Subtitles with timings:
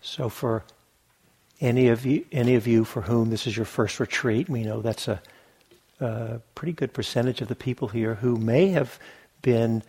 [0.00, 0.64] So for
[1.60, 4.80] any of you, any of you for whom this is your first retreat, we know
[4.80, 5.20] that's a,
[6.00, 8.98] a pretty good percentage of the people here who may have
[9.42, 9.82] been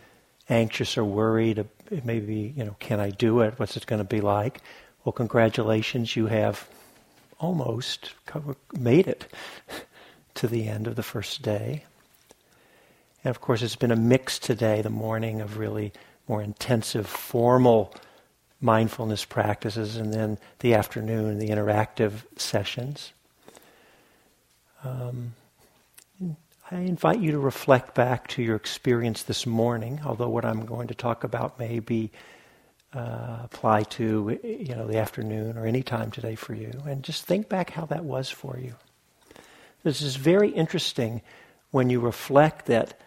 [0.49, 1.65] anxious or worried.
[2.03, 3.53] Maybe you know, can I do it?
[3.57, 4.61] What's it going to be like?
[5.03, 6.67] Well, congratulations, you have
[7.39, 8.13] almost
[8.77, 9.31] made it
[10.35, 11.85] to the end of the first day.
[13.23, 15.93] And of course, it's been a mix today, the morning of really
[16.27, 17.93] more intensive, formal
[18.61, 23.13] mindfulness practices, and then the afternoon, the interactive sessions.
[24.83, 25.33] Um,
[26.71, 30.87] I invite you to reflect back to your experience this morning, although what I'm going
[30.87, 32.11] to talk about may be
[32.93, 37.25] uh, apply to you know the afternoon or any time today for you, and just
[37.25, 38.75] think back how that was for you.
[39.83, 41.21] This is very interesting
[41.71, 42.99] when you reflect that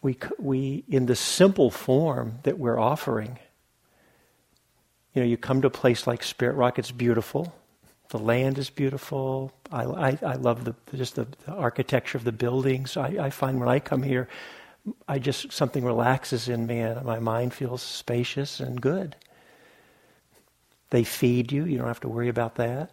[0.00, 3.38] we we in the simple form that we're offering
[5.14, 7.54] you know, you come to a place like Spirit Rock, it's beautiful.
[8.08, 9.52] The land is beautiful.
[9.72, 12.96] I, I, I love the, just the, the, architecture of the buildings.
[12.96, 14.28] I, I find when I come here,
[15.08, 19.16] I just, something relaxes in me and my mind feels spacious and good.
[20.90, 21.64] They feed you.
[21.64, 22.90] You don't have to worry about that.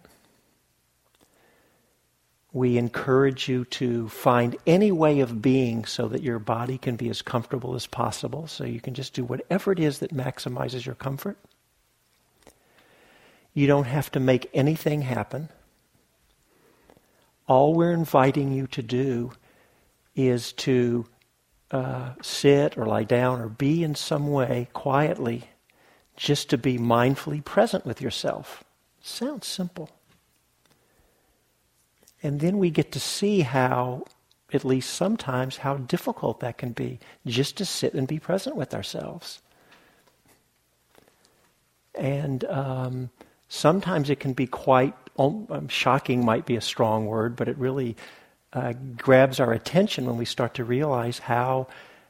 [2.54, 7.10] We encourage you to find any way of being so that your body can be
[7.10, 8.48] as comfortable as possible.
[8.48, 11.38] So you can just do whatever it is that maximizes your comfort.
[13.54, 15.50] You don't have to make anything happen.
[17.48, 19.32] All we're inviting you to do
[20.16, 21.06] is to
[21.72, 25.50] uh, sit or lie down or be in some way quietly,
[26.16, 28.64] just to be mindfully present with yourself.
[29.02, 29.90] Sounds simple.
[32.24, 34.06] And then we get to see how,
[34.54, 38.74] at least sometimes, how difficult that can be just to sit and be present with
[38.74, 39.42] ourselves.
[41.96, 43.10] And um,
[43.52, 47.98] sometimes it can be quite um, shocking, might be a strong word, but it really
[48.54, 51.68] uh, grabs our attention when we start to realize how,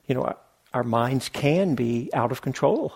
[0.07, 0.35] you know,
[0.73, 2.93] our minds can be out of control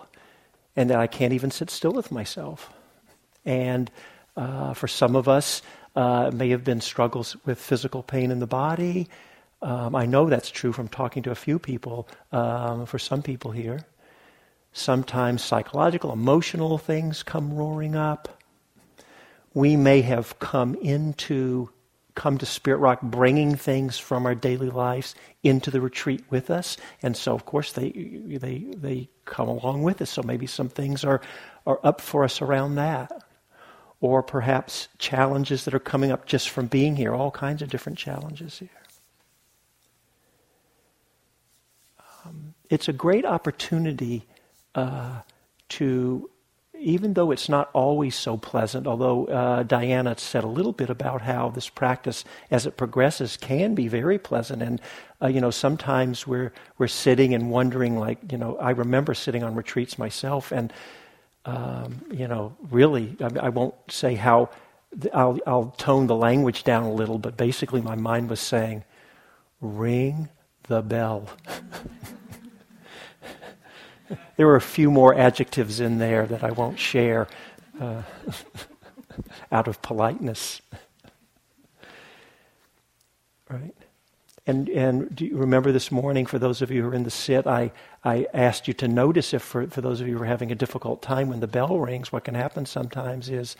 [0.75, 2.71] and that I can't even sit still with myself.
[3.45, 3.89] And
[4.37, 5.63] uh, for some of us,
[5.95, 9.07] uh, may have been struggles with physical pain in the body.
[9.61, 13.51] Um, I know that's true from talking to a few people, um, for some people
[13.51, 13.79] here.
[14.71, 18.34] Sometimes psychological, emotional things come roaring up
[19.55, 21.69] we may have come into
[22.13, 26.77] come to Spirit Rock bringing things from our daily lives into the retreat with us.
[27.01, 30.11] And so, of course, they, they, they come along with us.
[30.11, 31.19] So maybe some things are,
[31.67, 33.11] are up for us around that.
[33.99, 37.97] Or perhaps challenges that are coming up just from being here, all kinds of different
[37.97, 38.69] challenges here.
[42.25, 44.25] Um, it's a great opportunity
[44.73, 45.19] uh,
[45.69, 46.29] to
[46.85, 51.23] even though it's not always so pleasant, although uh, Diana said a little bit about
[51.23, 54.61] how this practice, as it progresses, can be very pleasant.
[54.61, 54.79] And,
[55.19, 59.43] uh, you know, sometimes we're, we're sitting and wondering, like, you know, I remember sitting
[59.43, 60.71] on retreats myself, and,
[61.45, 64.51] um, you know, really, I, I won't say how,
[65.11, 68.83] I'll, I'll tone the language down a little, but basically my mind was saying,
[69.59, 70.29] ring
[70.67, 71.29] the bell.
[74.37, 77.27] there were a few more adjectives in there that I won't share
[77.79, 78.03] uh,
[79.51, 80.61] out of politeness.
[83.49, 83.75] right?
[84.47, 87.09] And, and do you remember this morning, for those of you who are in the
[87.09, 87.71] sit, I,
[88.03, 90.55] I asked you to notice if, for, for those of you who are having a
[90.55, 93.55] difficult time when the bell rings, what can happen sometimes is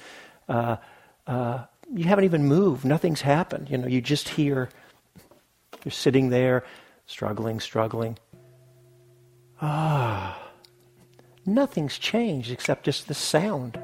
[0.48, 0.78] uh,
[1.26, 3.70] uh, you haven't even moved, nothing's happened.
[3.70, 4.70] You know, you just hear,
[5.84, 6.64] you're sitting there,
[7.08, 8.18] struggling, struggling.
[9.62, 10.42] Ah
[11.46, 13.80] nothing's changed except just the sound.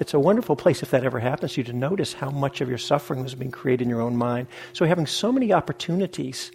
[0.00, 2.78] It's a wonderful place if that ever happens you to notice how much of your
[2.78, 4.48] suffering was being created in your own mind.
[4.72, 6.50] So, having so many opportunities.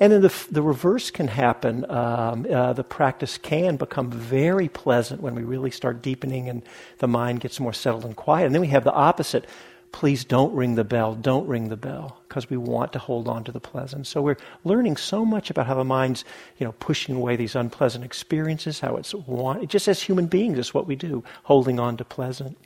[0.00, 1.88] And then the, the reverse can happen.
[1.88, 6.62] Um, uh, the practice can become very pleasant when we really start deepening and
[6.98, 8.46] the mind gets more settled and quiet.
[8.46, 9.46] And then we have the opposite
[9.94, 13.44] please don't ring the bell, don't ring the bell, because we want to hold on
[13.44, 14.08] to the pleasant.
[14.08, 16.24] So we're learning so much about how the mind's,
[16.58, 20.74] you know, pushing away these unpleasant experiences, how it's want, just as human beings, it's
[20.74, 22.58] what we do, holding on to pleasant.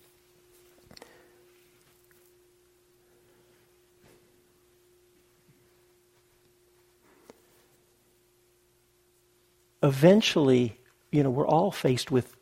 [9.83, 10.79] Eventually,
[11.13, 12.35] you know, we're all faced with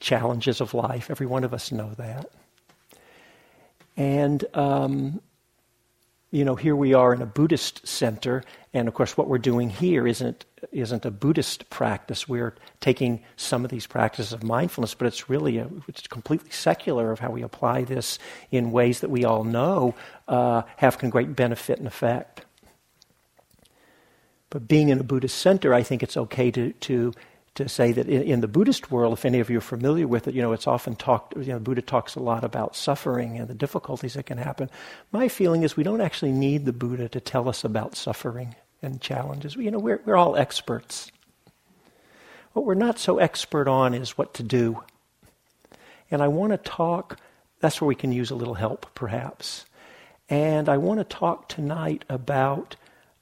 [0.00, 1.10] challenges of life.
[1.10, 2.30] Every one of us know that.
[4.00, 5.20] And um,
[6.30, 8.42] you know, here we are in a Buddhist center,
[8.72, 12.26] and of course, what we're doing here isn't isn't a Buddhist practice.
[12.26, 17.12] We're taking some of these practices of mindfulness, but it's really a, it's completely secular
[17.12, 18.18] of how we apply this
[18.50, 19.94] in ways that we all know
[20.28, 22.46] uh, have great benefit and effect.
[24.48, 27.12] But being in a Buddhist center, I think it's okay to, to,
[27.60, 30.28] to say that in, in, the Buddhist world, if any of you are familiar with
[30.28, 33.48] it, you know, it's often talked, you know, Buddha talks a lot about suffering and
[33.48, 34.70] the difficulties that can happen.
[35.12, 39.00] My feeling is we don't actually need the Buddha to tell us about suffering and
[39.00, 39.56] challenges.
[39.56, 41.10] You know, we're, we're all experts.
[42.52, 44.82] What we're not so expert on is what to do.
[46.10, 47.18] And I want to talk,
[47.60, 49.64] that's where we can use a little help, perhaps.
[50.28, 52.76] And I want to talk tonight about,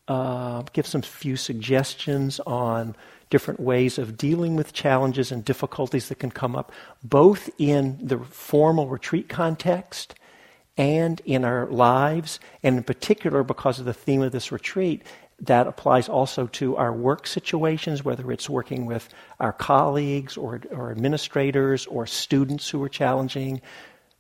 [0.09, 2.97] uh, give some few suggestions on
[3.31, 6.73] different ways of dealing with challenges and difficulties that can come up,
[7.05, 10.15] both in the formal retreat context
[10.79, 15.03] and in our lives, and in particular, because of the theme of this retreat,
[15.41, 19.09] that applies also to our work situations, whether it's working with
[19.39, 23.61] our colleagues or, or administrators or students who are challenging,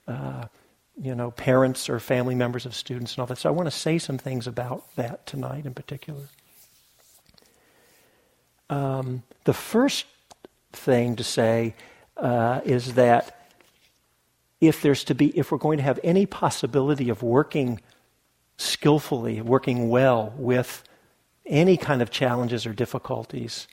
[0.06, 0.46] uh,
[1.00, 3.38] you know, parents or family members of students and all that.
[3.38, 6.28] So I want to say some things about that tonight in particular.
[8.70, 10.06] Um, the first
[10.72, 11.74] thing to say
[12.16, 13.50] uh, is that
[14.60, 17.80] if there's to be, if we're going to have any possibility of working
[18.56, 20.82] skillfully, working well with
[21.46, 23.68] any kind of challenges or difficulties,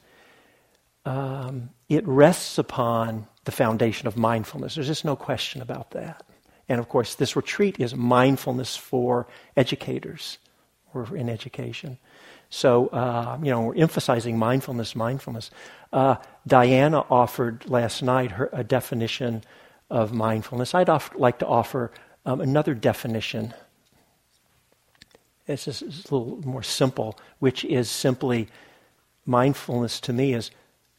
[1.05, 4.75] um, it rests upon the foundation of mindfulness.
[4.75, 6.23] There's just no question about that.
[6.67, 10.37] And of course, this retreat is mindfulness for educators
[10.93, 11.97] or in education.
[12.49, 15.51] So, uh, you know, we're emphasizing mindfulness, mindfulness.
[15.91, 16.15] Uh,
[16.47, 19.43] Diana offered last night her, a definition
[19.89, 20.73] of mindfulness.
[20.73, 21.91] I'd off- like to offer
[22.25, 23.53] um, another definition
[25.47, 28.47] it's just it's a little more simple, which is simply
[29.25, 30.51] mindfulness to me is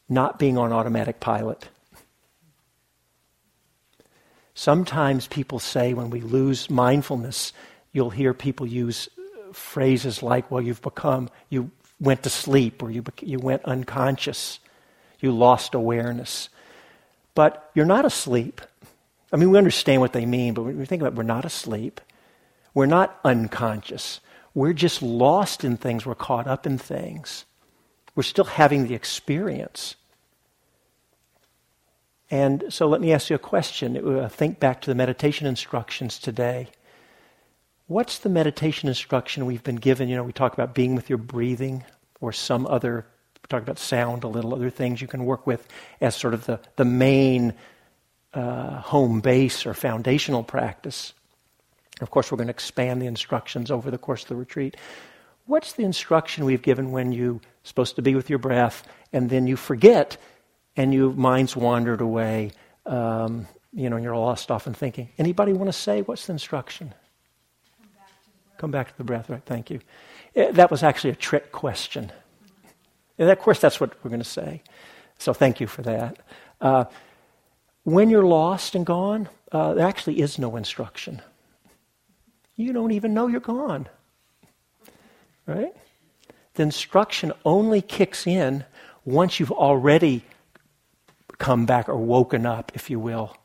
[0.08, 1.69] not being on automatic pilot.
[4.58, 7.53] Sometimes people say when we lose mindfulness,
[7.93, 9.06] you'll hear people use
[9.53, 11.70] phrases like, well, you've become, you
[12.00, 14.58] went to sleep, or you, you went unconscious,
[15.20, 16.49] you lost awareness.
[17.35, 18.62] But you're not asleep.
[19.31, 21.44] I mean, we understand what they mean, but when we think about it, we're not
[21.44, 22.00] asleep.
[22.73, 24.20] We're not unconscious.
[24.55, 26.06] We're just lost in things.
[26.06, 27.44] We're caught up in things.
[28.14, 29.97] We're still having the experience.
[32.31, 34.28] And so let me ask you a question.
[34.28, 36.69] Think back to the meditation instructions today.
[37.87, 40.08] What's the meditation instruction we've been given?
[40.08, 41.84] You know, we talk about being with your breathing
[42.20, 43.06] or some other,
[43.37, 45.69] we talk about sound a little, other things you can work with
[46.00, 47.55] as sort of the, the main
[48.34, 51.14] uh, home base or foundational practice.
[52.00, 54.76] Of course, we're going to expand the instructions over the course of the retreat.
[55.46, 58.82] What's the instruction we've given when you're supposed to be with your breath
[59.12, 60.17] and then you forget
[60.76, 62.52] and your mind's wandered away,
[62.84, 65.08] um, you know, and you're lost off in thinking?
[65.19, 66.94] Anybody want to say what's the instruction?
[67.78, 69.43] Come back to the breath, Come back to the breath right?
[69.44, 69.81] Thank you.
[70.34, 72.12] Eh, that was actually a trick question.
[73.19, 74.62] And of course, that's what we're going to say.
[75.19, 76.19] So thank you for that.
[76.61, 76.84] Uh,
[77.84, 81.22] when you're lost and gone, uh, there actually is no instruction
[82.56, 83.87] you don't even know you're gone.
[85.46, 85.72] Right?
[86.55, 88.64] The instruction only kicks in
[89.05, 90.25] once you've already
[91.38, 93.36] come back or woken up, if you will.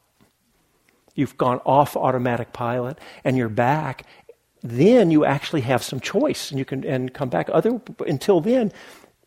[1.15, 4.05] You've gone off automatic pilot and you're back.
[4.63, 7.49] Then you actually have some choice and you can and come back.
[7.51, 8.71] Other until then,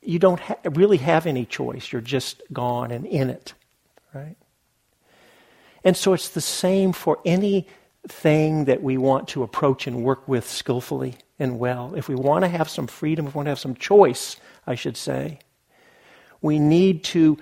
[0.03, 1.93] you don't ha- really have any choice.
[1.93, 3.53] You're just gone and in it,
[4.15, 4.37] right?
[5.83, 7.67] And so it's the same for any
[8.09, 12.45] thing that we want to approach and work with skillfully and well, if we want
[12.45, 15.41] to have some freedom, if we want to have some choice, I should say,
[16.41, 17.39] we need to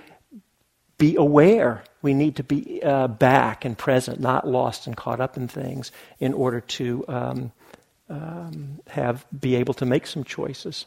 [0.99, 1.83] be aware.
[2.03, 5.93] We need to be uh, back and present, not lost and caught up in things,
[6.19, 7.53] in order to um,
[8.09, 10.87] um, have be able to make some choices.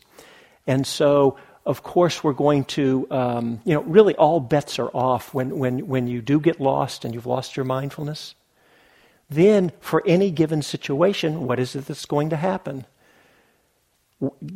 [0.68, 5.34] And so, of course, we're going to, um, you know, really all bets are off
[5.34, 8.36] when, when, when you do get lost and you've lost your mindfulness
[9.30, 12.86] then for any given situation, what is it that's going to happen?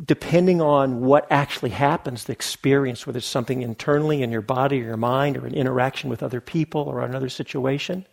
[0.06, 4.84] Depending on what actually happens, the experience, whether it's something internally in your body or
[4.84, 8.06] your mind or an interaction with other people or another situation,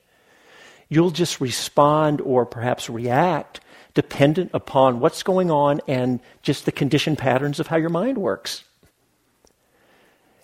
[0.90, 3.62] you'll just respond or perhaps react
[3.94, 8.64] dependent upon what's going on and just the condition patterns of how your mind works.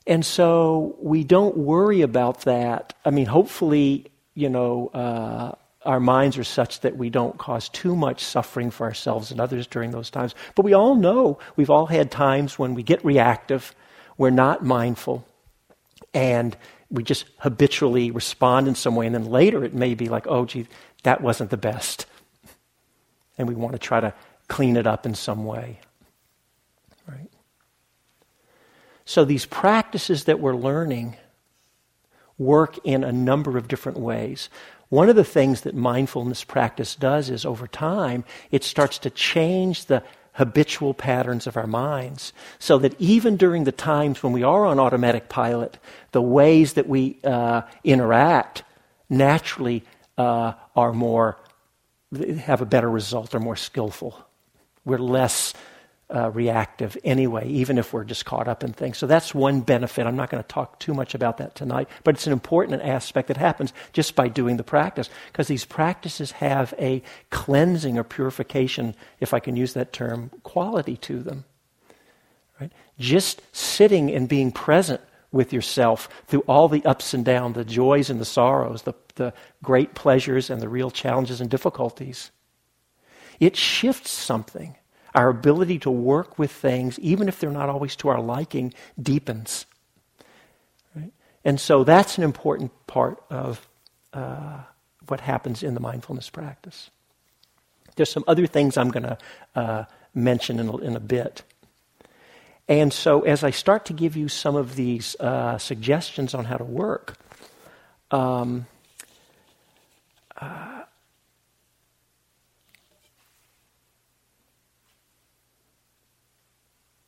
[0.08, 2.94] And so we don't worry about that.
[3.06, 7.96] I mean, hopefully, you know, uh, our minds are such that we don't cause too
[7.96, 10.36] much suffering for ourselves and others during those times.
[10.56, 13.76] But we all know, we've all had times when we get reactive,
[14.18, 15.26] we're not mindful,
[16.14, 16.56] and
[16.90, 19.06] we just habitually respond in some way.
[19.06, 20.68] And then later it may be like, oh, gee,
[21.04, 22.06] that wasn't the best.
[23.38, 24.14] And we want to try to
[24.48, 25.80] clean it up in some way.
[27.08, 27.30] Right?
[29.06, 31.18] So these practices that we're learning
[32.38, 34.50] work in a number of different ways.
[34.94, 39.88] One of the things that mindfulness practice does is over time, it starts to change
[39.88, 44.68] the habitual patterns of our minds so that even during the times when we are
[44.68, 45.80] on automatic pilot,
[46.12, 48.62] the ways that we uh, interact
[49.10, 49.84] naturally
[50.20, 51.40] uh, are more,
[52.42, 54.16] have a better result, are more skillful.
[54.86, 55.56] We're less
[56.14, 58.98] uh, reactive anyway, even if we're just caught up in things.
[58.98, 60.06] So that's one benefit.
[60.06, 63.30] I'm not going to talk too much about that tonight, but it's an important aspect
[63.30, 67.02] that happens just by doing the practice, because these practices have a
[67.32, 71.46] cleansing or purification, if I can use that term, quality to them.
[72.62, 72.72] Right?
[73.00, 75.02] Just sitting and being present
[75.32, 79.34] with yourself through all the ups and downs, the joys and the sorrows, the, the
[79.64, 82.30] great pleasures and the real challenges and difficulties.
[83.40, 84.76] It shifts something
[85.16, 89.66] our ability to work with things, even if they're not always to our liking, deepens.
[90.96, 91.12] Right?
[91.46, 93.68] And so that's an important part of
[94.14, 94.60] uh,
[95.08, 96.90] what happens in the mindfulness practice.
[97.96, 99.18] There's some other things I'm going to
[99.56, 101.44] uh, mention in a, in a bit.
[102.68, 106.56] And so, as I start to give you some of these uh, suggestions on how
[106.56, 107.18] to work,
[108.10, 108.68] um,
[110.40, 110.73] uh,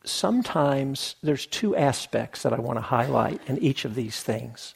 [0.05, 4.75] sometimes there's two aspects that I want to highlight in each of these things.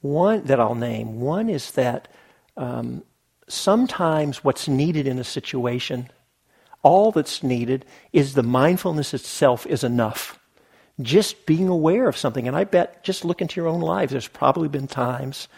[0.00, 1.20] One that I'll name.
[1.20, 2.08] One is that
[2.56, 3.02] um,
[3.48, 6.10] sometimes what's needed in a situation,
[6.82, 10.38] all that's needed is the mindfulness itself is enough.
[11.00, 12.46] Just being aware of something.
[12.46, 15.48] And I bet, just look into your own lives, there's probably been times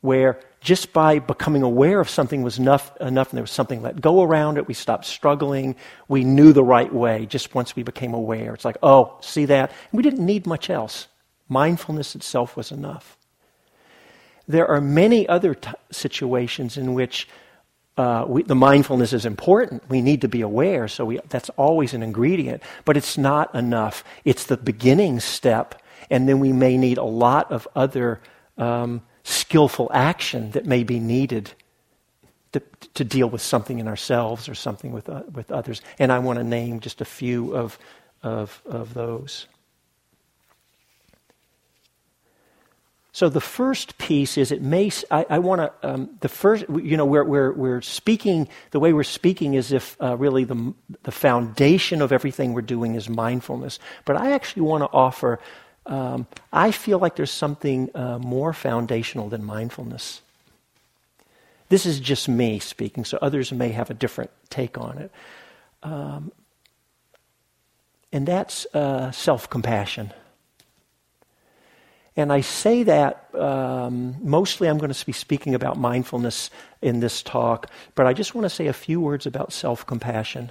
[0.00, 4.00] where just by becoming aware of something was enough, enough and there was something let
[4.00, 5.76] go around it, we stopped struggling,
[6.08, 8.54] we knew the right way just once we became aware.
[8.54, 9.70] It's like, oh, see that?
[9.92, 11.06] we didn't need much else.
[11.48, 13.16] Mindfulness itself was enough.
[14.46, 17.28] There are many other t- situations in which
[17.96, 19.82] uh, we, the mindfulness is important.
[19.88, 24.04] We need to be aware, so we, that's always an ingredient, but it's not enough.
[24.24, 28.20] It's the beginning step, and then we may need a lot of other
[28.56, 31.52] um, skillful action that may be needed
[32.52, 32.62] to,
[32.94, 35.82] to deal with something in ourselves or something with, uh, with others.
[35.98, 37.78] And I want to name just a few of,
[38.22, 39.46] of, of those.
[43.12, 46.96] So the first piece is it may, I, I want to, um, the first, you
[46.96, 51.10] know, we're, we're, we're speaking, the way we're speaking is if uh, really the, the
[51.10, 53.80] foundation of everything we're doing is mindfulness.
[54.04, 55.40] But I actually want to offer
[55.88, 60.20] um, I feel like there's something uh, more foundational than mindfulness.
[61.70, 65.10] This is just me speaking, so others may have a different take on it.
[65.82, 66.32] Um,
[68.12, 70.12] and that's uh, self compassion.
[72.16, 76.50] And I say that um, mostly I'm going to be speaking about mindfulness
[76.82, 80.50] in this talk, but I just want to say a few words about self compassion.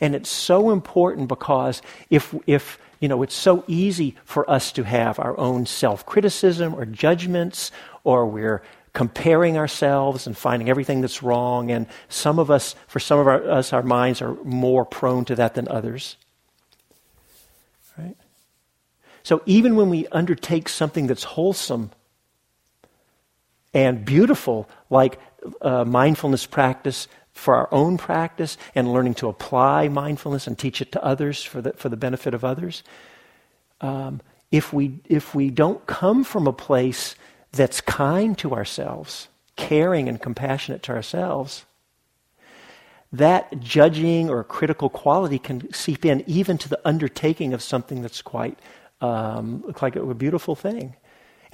[0.00, 4.82] And it's so important because if, if you know, it's so easy for us to
[4.84, 7.70] have our own self criticism or judgments,
[8.04, 8.62] or we're
[8.92, 11.70] comparing ourselves and finding everything that's wrong.
[11.70, 15.34] And some of us, for some of our, us, our minds are more prone to
[15.34, 16.16] that than others.
[17.98, 18.16] Right?
[19.22, 21.90] So even when we undertake something that's wholesome
[23.74, 25.20] and beautiful, like
[25.60, 30.90] uh, mindfulness practice, for our own practice and learning to apply mindfulness and teach it
[30.90, 32.82] to others for the, for the benefit of others.
[33.82, 37.14] Um, if, we, if we don't come from a place
[37.52, 41.66] that's kind to ourselves, caring and compassionate to ourselves,
[43.12, 48.22] that judging or critical quality can seep in even to the undertaking of something that's
[48.22, 48.58] quite
[49.02, 50.96] um, like a beautiful thing.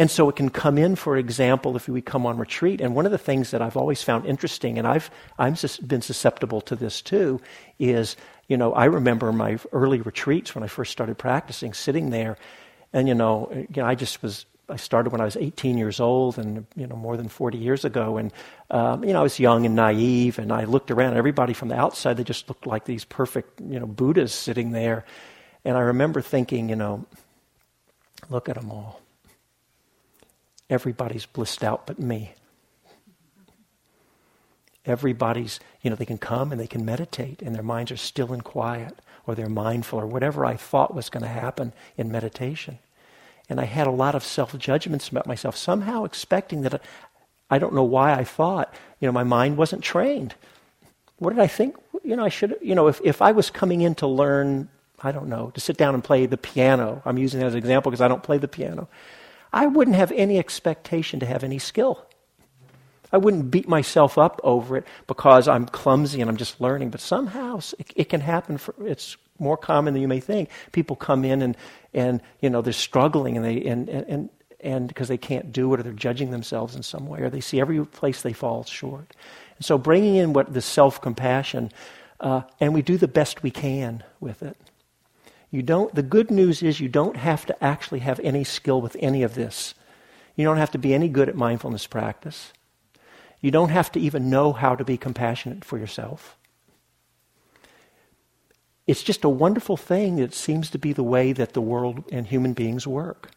[0.03, 2.81] And so it can come in, for example, if we come on retreat.
[2.81, 6.61] And one of the things that I've always found interesting, and I've I've been susceptible
[6.63, 7.41] to this too,
[7.79, 8.17] is
[8.49, 12.37] you know I remember my early retreats when I first started practicing, sitting there,
[12.93, 16.01] and you know, you know I just was I started when I was 18 years
[16.01, 18.33] old, and you know more than 40 years ago, and
[18.73, 21.17] um, you know I was young and naive, and I looked around.
[21.17, 25.05] Everybody from the outside, they just looked like these perfect you know Buddhas sitting there,
[25.65, 27.07] and I remember thinking, you know,
[28.31, 29.02] look at them all
[30.71, 32.35] everybody's blissed out but me.
[34.85, 38.33] everybody's, you know, they can come and they can meditate and their minds are still
[38.33, 42.79] and quiet or they're mindful or whatever I thought was going to happen in meditation.
[43.49, 46.83] And I had a lot of self judgments about myself, somehow expecting that
[47.51, 50.35] I don't know why I thought, you know, my mind wasn't trained.
[51.19, 51.77] What did I think?
[52.03, 54.69] You know, I should, you know, if, if I was coming in to learn,
[55.03, 57.59] I don't know, to sit down and play the piano, I'm using that as an
[57.59, 58.89] example because I don't play the piano,
[59.53, 62.07] I wouldn't have any expectation to have any skill.
[63.13, 66.91] I wouldn't beat myself up over it because I'm clumsy and I'm just learning.
[66.91, 68.57] But somehow it, it can happen.
[68.57, 70.49] For, it's more common than you may think.
[70.73, 71.57] People come in and,
[71.93, 74.31] and you know they're struggling and they and and
[74.61, 77.41] and because they can't do it or they're judging themselves in some way or they
[77.41, 79.15] see every place they fall short.
[79.57, 81.71] And so bringing in what the self compassion,
[82.21, 84.57] uh, and we do the best we can with it.
[85.53, 85.95] You don't.
[85.95, 89.35] The good news is you don't have to actually have any skill with any of
[89.35, 89.75] this.
[90.35, 92.55] You don't have to be any good at mindfulness practice.
[93.43, 96.39] You don't have to even know how to be compassionate for yourself.
[98.87, 102.27] It's just a wonderful thing that seems to be the way that the world and
[102.27, 103.31] human beings work.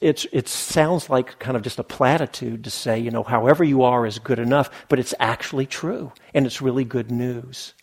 [0.00, 3.82] It's, it sounds like kind of just a platitude to say, you know, however you
[3.82, 7.74] are is good enough, but it's actually true, and it's really good news.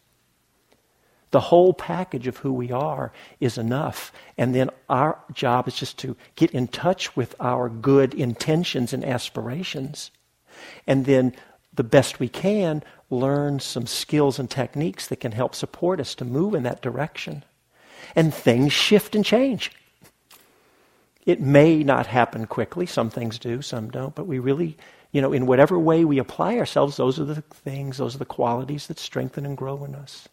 [1.31, 4.11] The whole package of who we are is enough.
[4.37, 9.03] And then our job is just to get in touch with our good intentions and
[9.03, 10.11] aspirations
[10.87, 11.33] and then
[11.73, 16.25] the best we can learn some skills and techniques that can help support us to
[16.25, 17.43] move in that direction.
[18.15, 19.71] And things shift and change.
[21.25, 22.85] It may not happen quickly.
[22.85, 24.15] Some things do, some don't.
[24.15, 24.77] But we really,
[25.11, 28.25] you know, in whatever way we apply ourselves, those are the things, those are the
[28.25, 30.27] qualities that strengthen and grow in us.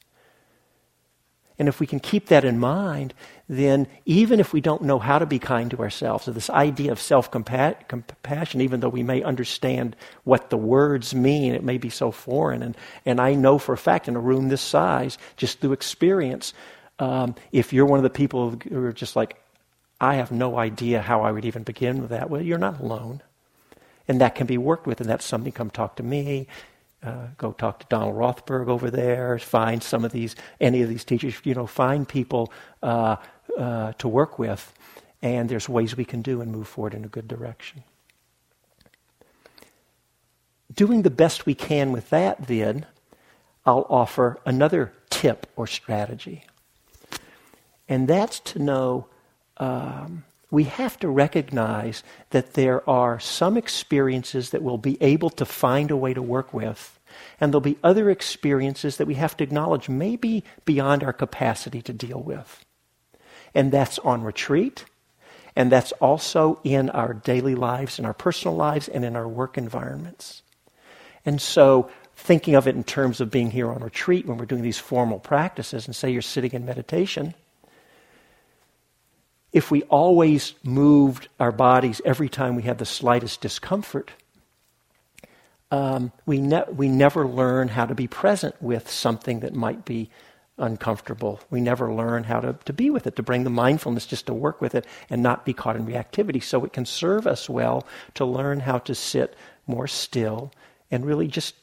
[1.58, 3.14] And if we can keep that in mind,
[3.48, 6.92] then even if we don't know how to be kind to ourselves, so this idea
[6.92, 11.90] of self compassion, even though we may understand what the words mean, it may be
[11.90, 12.62] so foreign.
[12.62, 16.54] And, and I know for a fact in a room this size, just through experience,
[17.00, 19.40] um, if you're one of the people who are just like,
[20.00, 23.20] I have no idea how I would even begin with that, well, you're not alone.
[24.06, 26.46] And that can be worked with, and that's something come talk to me
[27.02, 29.38] uh, go talk to Donald Rothberg over there.
[29.38, 31.34] Find some of these, any of these teachers.
[31.44, 33.16] You know, find people uh,
[33.56, 34.72] uh, to work with,
[35.22, 37.84] and there's ways we can do and move forward in a good direction.
[40.74, 42.86] Doing the best we can with that, then,
[43.64, 46.44] I'll offer another tip or strategy,
[47.88, 49.06] and that's to know.
[49.56, 55.44] Um, we have to recognize that there are some experiences that we'll be able to
[55.44, 56.98] find a way to work with,
[57.40, 61.92] and there'll be other experiences that we have to acknowledge maybe beyond our capacity to
[61.92, 62.64] deal with.
[63.54, 64.86] And that's on retreat,
[65.54, 69.58] and that's also in our daily lives, in our personal lives, and in our work
[69.58, 70.42] environments.
[71.26, 74.62] And so, thinking of it in terms of being here on retreat when we're doing
[74.62, 77.34] these formal practices, and say you're sitting in meditation
[79.52, 84.10] if we always moved our bodies every time we had the slightest discomfort,
[85.70, 90.10] um, we, ne- we never learn how to be present with something that might be
[90.58, 91.40] uncomfortable.
[91.50, 94.34] We never learn how to, to be with it, to bring the mindfulness just to
[94.34, 96.42] work with it and not be caught in reactivity.
[96.42, 100.52] So it can serve us well to learn how to sit more still
[100.90, 101.54] and really just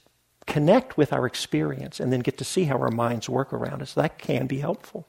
[0.46, 3.94] connect with our experience and then get to see how our minds work around us.
[3.94, 5.08] That can be helpful.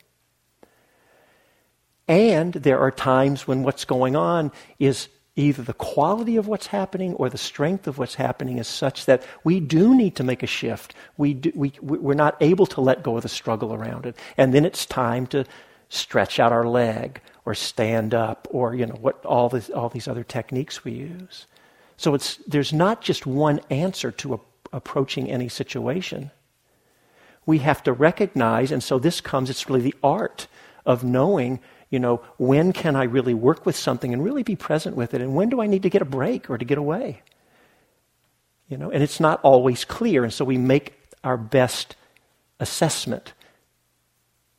[2.08, 7.14] And there are times when what's going on is either the quality of what's happening
[7.14, 10.46] or the strength of what's happening is such that we do need to make a
[10.46, 10.94] shift.
[11.18, 14.16] We, do, we, we're not able to let go of the struggle around it.
[14.38, 15.44] And then it's time to
[15.88, 20.08] stretch out our leg or stand up or, you know, what, all, this, all these
[20.08, 21.46] other techniques we use.
[21.98, 24.40] So it's, there's not just one answer to a,
[24.72, 26.30] approaching any situation.
[27.44, 30.48] We have to recognize, and so this comes, it's really the art
[30.84, 34.96] of knowing you know, when can I really work with something and really be present
[34.96, 35.20] with it?
[35.20, 37.22] And when do I need to get a break or to get away?
[38.68, 40.24] You know, and it's not always clear.
[40.24, 41.94] And so we make our best
[42.58, 43.32] assessment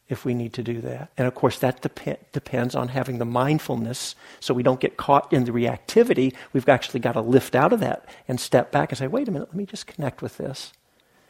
[0.07, 1.11] if we need to do that.
[1.17, 5.31] And of course, that dep- depends on having the mindfulness so we don't get caught
[5.33, 6.33] in the reactivity.
[6.53, 9.31] We've actually got to lift out of that and step back and say, wait a
[9.31, 10.71] minute, let me just connect with this.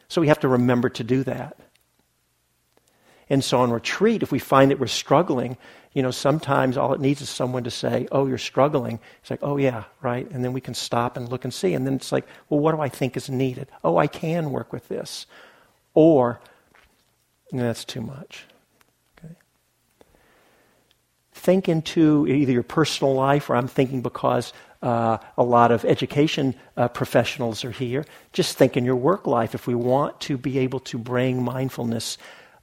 [0.06, 1.58] So we have to remember to do that.
[3.30, 5.56] And so on retreat, if we find that we're struggling,
[5.92, 9.00] you know, sometimes all it needs is someone to say, Oh, you're struggling.
[9.20, 10.30] It's like, Oh, yeah, right.
[10.30, 11.74] And then we can stop and look and see.
[11.74, 13.68] And then it's like, Well, what do I think is needed?
[13.84, 15.26] Oh, I can work with this.
[15.94, 16.40] Or,
[17.52, 18.44] that's too much.
[19.18, 19.34] Okay.
[21.32, 26.54] think into either your personal life or I'm thinking because uh, a lot of education
[26.76, 28.04] uh, professionals are here.
[28.32, 29.54] Just think in your work life.
[29.54, 32.18] If we want to be able to bring mindfulness,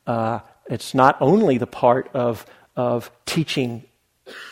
[0.08, 3.84] uh, it's not only the part of, of teaching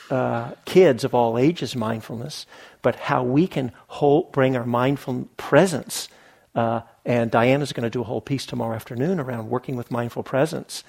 [0.09, 2.45] uh, kids of all ages mindfulness,
[2.81, 6.09] but how we can hold, bring our mindful presence.
[6.53, 10.23] Uh, and Diana's going to do a whole piece tomorrow afternoon around working with mindful
[10.23, 10.83] presence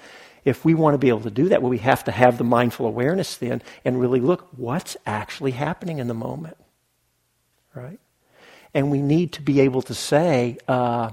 [0.45, 2.43] if we want to be able to do that, well, we have to have the
[2.43, 6.55] mindful awareness then and really look what's actually happening in the moment.
[7.73, 7.99] Right?
[8.73, 11.09] And we need to be able to say uh,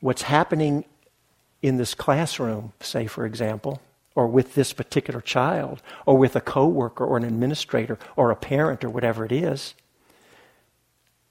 [0.00, 0.84] what's happening
[1.62, 3.80] in this classroom, say, for example,
[4.14, 8.84] or with this particular child, or with a coworker, or an administrator, or a parent,
[8.84, 9.74] or whatever it is.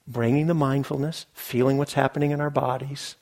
[0.06, 3.16] Bringing the mindfulness, feeling what's happening in our bodies,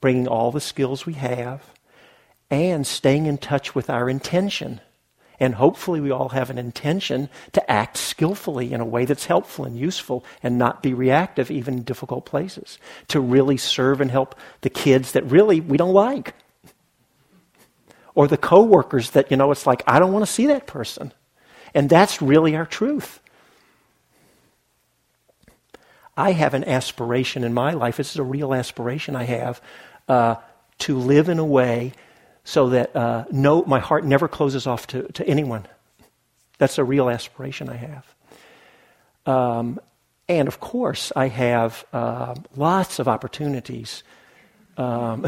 [0.00, 1.72] bringing all the skills we have,
[2.50, 4.80] and staying in touch with our intention.
[5.40, 9.64] And hopefully, we all have an intention to act skillfully in a way that's helpful
[9.64, 12.78] and useful and not be reactive, even in difficult places.
[13.08, 16.34] To really serve and help the kids that really we don't like.
[18.14, 21.12] Or the coworkers that, you know, it's like, I don't want to see that person.
[21.72, 23.20] And that's really our truth.
[26.16, 29.62] I have an aspiration in my life, this is a real aspiration I have,
[30.08, 30.34] uh,
[30.78, 31.92] to live in a way
[32.48, 35.66] so that uh, no, my heart never closes off to, to anyone.
[36.56, 38.14] That's a real aspiration I have.
[39.26, 39.78] Um,
[40.30, 44.02] and of course, I have uh, lots of opportunities.
[44.78, 45.26] Um,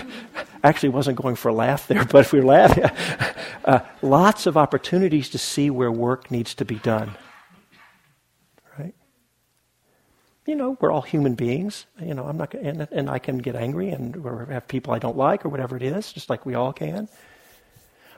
[0.64, 2.84] actually, wasn't going for a laugh there, but if we are laughing,
[3.64, 7.14] uh, lots of opportunities to see where work needs to be done
[10.48, 11.86] you know, we're all human beings.
[12.00, 14.14] You know, I'm not, and, and I can get angry and
[14.50, 17.08] have people I don't like or whatever it is, just like we all can.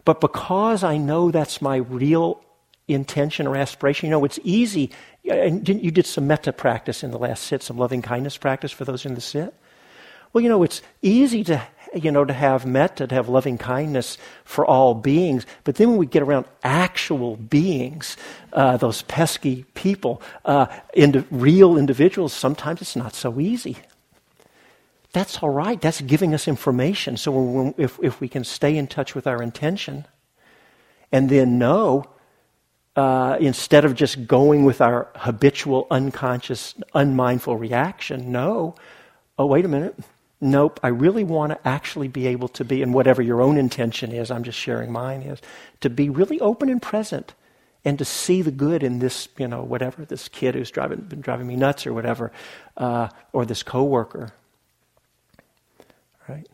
[0.04, 2.42] But because I know that's my real
[2.88, 4.90] intention or aspiration, you know, it's easy.
[5.28, 8.84] And you did some metta practice in the last sit, some loving kindness practice for
[8.84, 9.52] those in the sit.
[10.32, 11.60] Well, you know, it's easy to
[11.94, 15.46] you know, to have metta, to have loving kindness for all beings.
[15.64, 18.16] But then when we get around actual beings,
[18.52, 23.76] uh, those pesky people, uh, into real individuals, sometimes it's not so easy.
[25.12, 25.80] That's all right.
[25.80, 27.16] That's giving us information.
[27.16, 30.06] So when, if, if we can stay in touch with our intention
[31.10, 32.04] and then know,
[32.94, 38.76] uh, instead of just going with our habitual, unconscious, unmindful reaction, know,
[39.36, 39.98] oh, wait a minute
[40.40, 44.10] Nope, I really want to actually be able to be, and whatever your own intention
[44.10, 45.38] is, I'm just sharing mine is,
[45.82, 47.34] to be really open and present
[47.84, 51.20] and to see the good in this, you know, whatever, this kid who's driving, been
[51.20, 52.32] driving me nuts or whatever,
[52.76, 54.32] uh, or this coworker.
[56.26, 56.48] Right?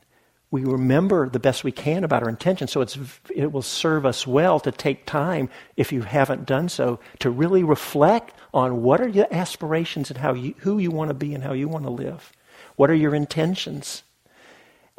[0.51, 2.99] We remember the best we can about our intention, so it's,
[3.35, 7.63] it will serve us well to take time, if you haven't done so, to really
[7.63, 11.45] reflect on what are your aspirations and how you, who you want to be and
[11.45, 12.33] how you want to live.
[12.77, 14.03] What are your intentions?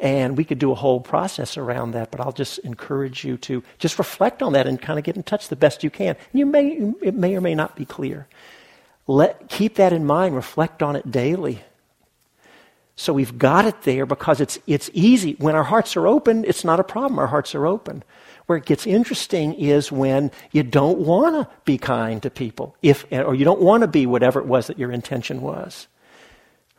[0.00, 3.64] And we could do a whole process around that, but I'll just encourage you to
[3.78, 6.16] just reflect on that and kind of get in touch the best you can.
[6.32, 8.28] You may, it may or may not be clear.
[9.08, 11.62] Let, keep that in mind, reflect on it daily.
[12.94, 15.34] So we've got it there because it's, it's easy.
[15.38, 17.18] When our hearts are open, it's not a problem.
[17.18, 18.04] Our hearts are open.
[18.46, 23.04] Where it gets interesting is when you don't want to be kind to people, if,
[23.10, 25.88] or you don't want to be whatever it was that your intention was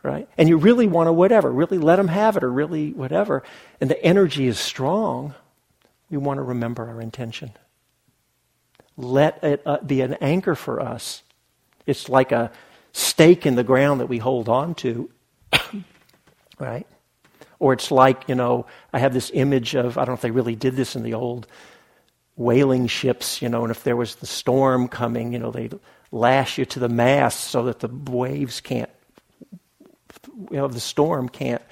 [0.02, 0.28] right?
[0.38, 3.42] And you really want to whatever, really let them have it or really whatever,
[3.80, 5.34] and the energy is strong,
[6.10, 7.52] we want to remember our intention.
[8.96, 11.22] Let it uh, be an anchor for us.
[11.86, 12.50] It's like a
[12.92, 15.10] stake in the ground that we hold on to,
[16.58, 16.86] right?
[17.58, 20.30] Or it's like, you know, I have this image of, I don't know if they
[20.30, 21.46] really did this in the old
[22.36, 25.70] whaling ships, you know, and if there was the storm coming, you know, they
[26.10, 28.90] lash you to the mast so that the waves can't
[30.50, 31.62] you know, the storm can't,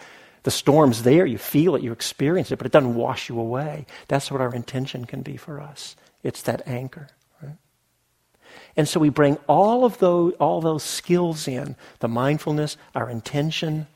[0.42, 3.86] the storm's there, you feel it, you experience it, but it doesn't wash you away.
[4.08, 5.96] That's what our intention can be for us.
[6.22, 7.08] It's that anchor.
[8.76, 13.88] And so we bring all of those, all those skills in the mindfulness, our intention,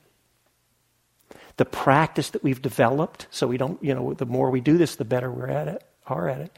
[1.57, 3.29] the practice that we've developed.
[3.31, 5.85] So we don't, you know, the more we do this, the better we're at it,
[6.07, 6.57] are at it.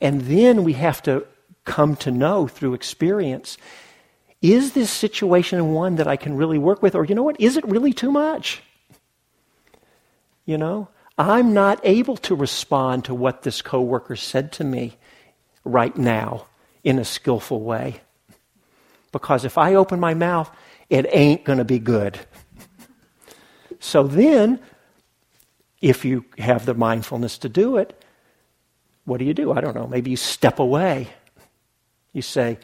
[0.00, 1.26] And then we have to
[1.64, 3.58] come to know through experience
[4.40, 6.94] is this situation one that I can really work with?
[6.94, 8.62] Or, you know what, is it really too much?
[10.44, 14.96] You know, I'm not able to respond to what this coworker said to me
[15.64, 16.46] right now
[16.84, 18.00] in a skillful way.
[19.10, 20.50] Because if I open my mouth,
[20.88, 22.18] it ain't going to be good.
[23.80, 24.60] So then,
[25.80, 28.00] if you have the mindfulness to do it,
[29.04, 29.52] what do you do?
[29.52, 29.86] I don't know.
[29.86, 31.08] Maybe you step away.
[32.12, 32.58] You say,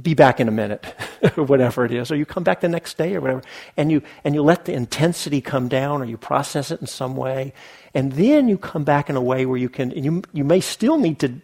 [0.00, 0.84] be back in a minute,
[1.36, 2.10] or whatever it is.
[2.10, 3.42] Or you come back the next day or whatever.
[3.76, 7.16] And you, and you let the intensity come down or you process it in some
[7.16, 7.54] way.
[7.94, 10.60] And then you come back in a way where you can, and you, you may
[10.60, 11.40] still need to,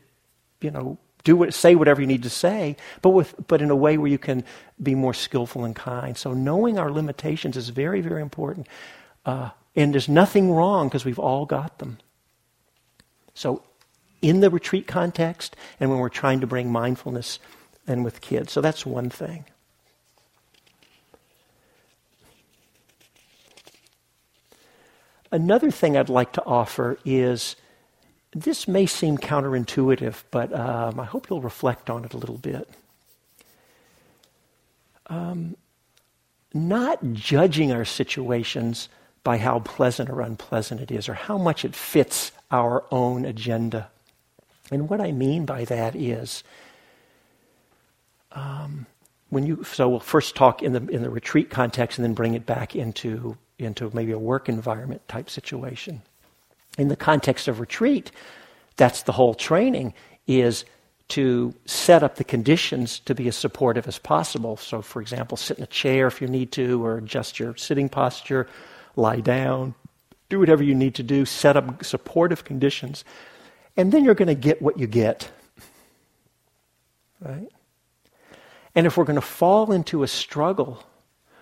[0.60, 3.76] you know, do what, say whatever you need to say, but with, but in a
[3.76, 4.44] way where you can
[4.82, 6.16] be more skillful and kind.
[6.16, 8.66] So knowing our limitations is very, very important.
[9.24, 11.98] Uh, and there's nothing wrong because we've all got them.
[13.34, 13.62] So,
[14.20, 17.38] in the retreat context, and when we're trying to bring mindfulness
[17.86, 18.52] and with kids.
[18.52, 19.44] So, that's one thing.
[25.32, 27.56] Another thing I'd like to offer is
[28.34, 32.68] this may seem counterintuitive, but um, I hope you'll reflect on it a little bit.
[35.06, 35.56] Um,
[36.54, 38.90] not judging our situations
[39.24, 43.90] by how pleasant or unpleasant it is or how much it fits our own agenda.
[44.70, 46.42] And what I mean by that is,
[48.34, 48.86] um,
[49.30, 52.34] when you so we'll first talk in the in the retreat context and then bring
[52.34, 56.02] it back into into maybe a work environment type situation.
[56.78, 58.10] In the context of retreat,
[58.76, 59.94] that's the whole training
[60.26, 60.64] is
[61.08, 64.56] to set up the conditions to be as supportive as possible.
[64.56, 67.88] So, for example, sit in a chair if you need to, or adjust your sitting
[67.90, 68.48] posture,
[68.96, 69.74] lie down,
[70.30, 73.04] do whatever you need to do, set up supportive conditions,
[73.76, 75.30] and then you're going to get what you get.
[77.20, 77.48] Right?
[78.74, 80.84] And if we're going to fall into a struggle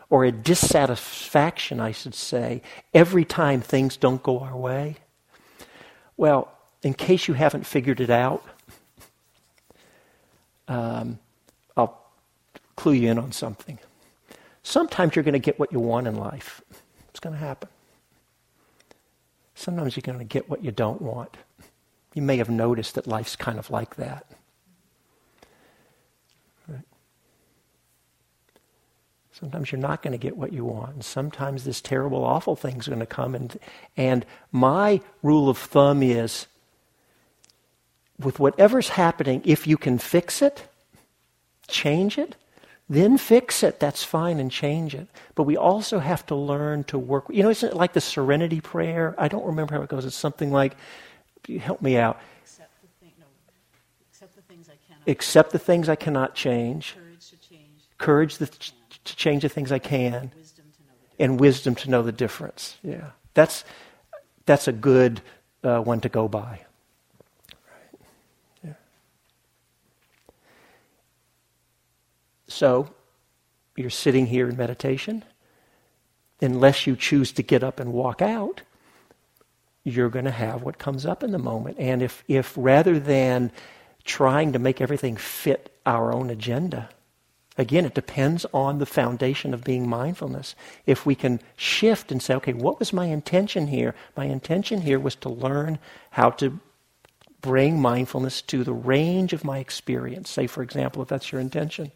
[0.09, 2.63] or a dissatisfaction, I should say,
[2.93, 4.97] every time things don't go our way,
[6.17, 8.45] well, in case you haven't figured it out,
[10.67, 11.19] um,
[11.77, 12.01] I'll
[12.77, 13.79] clue you in on something.
[14.63, 16.63] Sometimes you're going to get what you want in life.
[17.11, 17.69] It's going to happen.
[19.55, 21.37] Sometimes you're going to get what you don't want.
[22.15, 24.27] You may have noticed that life's kind of like that.
[29.33, 30.95] Sometimes you're not going to get what you want.
[30.95, 33.35] And sometimes this terrible, awful thing's going to come.
[33.35, 33.59] And,
[33.97, 36.47] and my rule of thumb is
[38.19, 40.69] with whatever's happening, if you can fix it,
[41.69, 42.37] change it,
[42.89, 43.81] then fix it.
[43.81, 45.07] That's fine and change it.
[45.37, 47.27] But we also have to learn to work.
[47.31, 49.15] You know, isn't it like the serenity prayer?
[49.17, 50.05] I don't remember how it goes.
[50.05, 50.77] It's something like,
[51.61, 52.21] help me out.
[52.43, 53.27] Accept the, thing, no,
[54.11, 55.09] accept the things I cannot.
[55.09, 56.97] Accept the things I cannot change.
[56.97, 57.81] Courage to change.
[57.97, 58.71] Courage the,
[59.05, 60.33] to change the things I can.
[61.19, 62.79] And wisdom to know the difference.
[62.83, 63.65] Yeah, that's
[64.47, 65.21] that's a good
[65.63, 66.65] uh, one to go by.
[72.51, 72.91] So,
[73.77, 75.25] you're sitting here in meditation.
[76.43, 78.63] Unless you choose to get up and walk out,
[79.85, 81.77] you're going to have what comes up in the moment.
[81.79, 83.53] And if, if rather than
[84.05, 86.89] trying to make everything fit our own agenda,
[87.61, 90.55] again, it depends on the foundation of being mindfulness.
[90.87, 93.95] If we can shift and say, okay, what was my intention here?
[94.17, 95.79] My intention here was to learn
[96.11, 96.59] how to
[97.41, 100.31] bring mindfulness to the range of my experience.
[100.31, 101.93] Say, for example, if that's your intention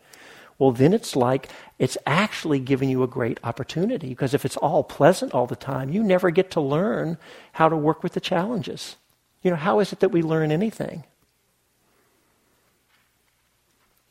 [0.59, 1.49] well, then it's like
[1.79, 5.91] it's actually giving you a great opportunity because if it's all pleasant all the time,
[5.91, 7.19] you never get to learn
[7.53, 8.97] how to work with the challenges.
[9.43, 11.05] You know, how is it that we learn anything?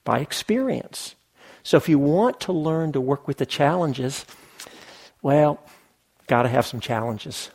[0.03, 1.15] By experience.
[1.63, 4.25] So if you want to learn to work with the challenges,
[5.21, 5.59] well,
[6.27, 7.49] got to have some challenges.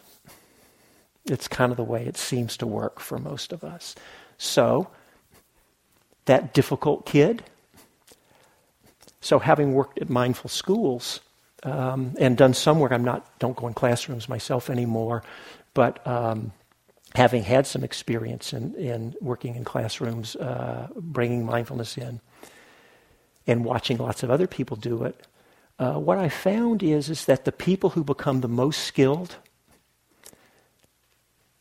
[1.26, 3.94] It's kind of the way it seems to work for most of us.
[4.38, 4.88] So,
[6.24, 7.42] that difficult kid,
[9.20, 11.20] so, having worked at mindful schools
[11.64, 15.24] um, and done some work, I'm not don't go in classrooms myself anymore,
[15.74, 16.52] but um,
[17.14, 22.20] having had some experience in, in working in classrooms, uh, bringing mindfulness in,
[23.48, 25.26] and watching lots of other people do it,
[25.80, 29.37] uh, what I found is is that the people who become the most skilled,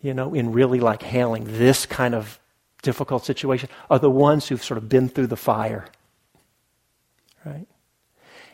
[0.01, 2.39] you know, in really like handling this kind of
[2.83, 5.87] difficult situation, are the ones who've sort of been through the fire
[7.47, 7.67] right?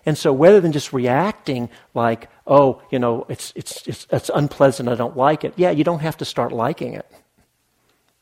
[0.05, 4.89] And so rather than just reacting like, oh, you know, it's, it's, it's, it's unpleasant,
[4.89, 7.09] I don't like it, yeah, you don't have to start liking it.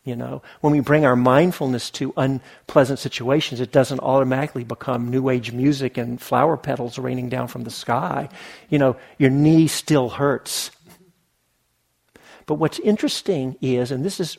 [0.04, 5.30] You know, when we bring our mindfulness to unpleasant situations, it doesn't automatically become new
[5.30, 8.28] age music and flower petals raining down from the sky.
[8.70, 10.72] You know, your knee still hurts.
[12.48, 14.38] But what's interesting is, and this is,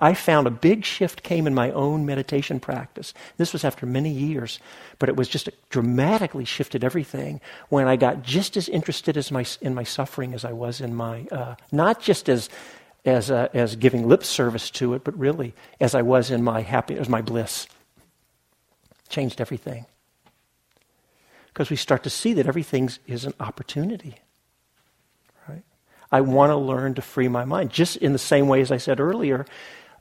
[0.00, 3.14] I found a big shift came in my own meditation practice.
[3.38, 4.60] This was after many years,
[4.98, 9.46] but it was just dramatically shifted everything when I got just as interested as my,
[9.62, 12.50] in my suffering as I was in my, uh, not just as
[13.04, 16.62] as, a, as giving lip service to it, but really as I was in my
[16.62, 17.66] happiness, my bliss.
[19.08, 19.86] Changed everything.
[21.48, 24.14] Because we start to see that everything is an opportunity.
[25.48, 25.62] Right?
[26.10, 27.70] I want to learn to free my mind.
[27.70, 29.44] Just in the same way as I said earlier,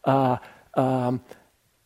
[0.05, 0.37] uh,
[0.75, 1.21] um,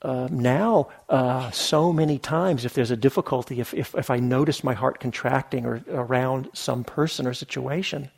[0.02, 4.64] uh, now, uh, so many times, if there's a difficulty, if, if, if I notice
[4.64, 8.12] my heart contracting or around some person or situation,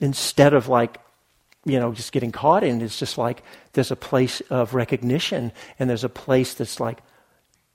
[0.00, 0.98] instead of like,
[1.64, 5.90] you know, just getting caught in, it's just like there's a place of recognition and
[5.90, 6.98] there's a place that's like,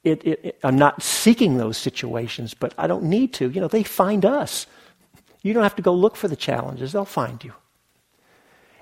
[0.04, 3.50] it, it, it, I'm not seeking those situations, but I don't need to.
[3.50, 4.68] You know, they find us.
[5.42, 7.54] You don't have to go look for the challenges, they'll find you.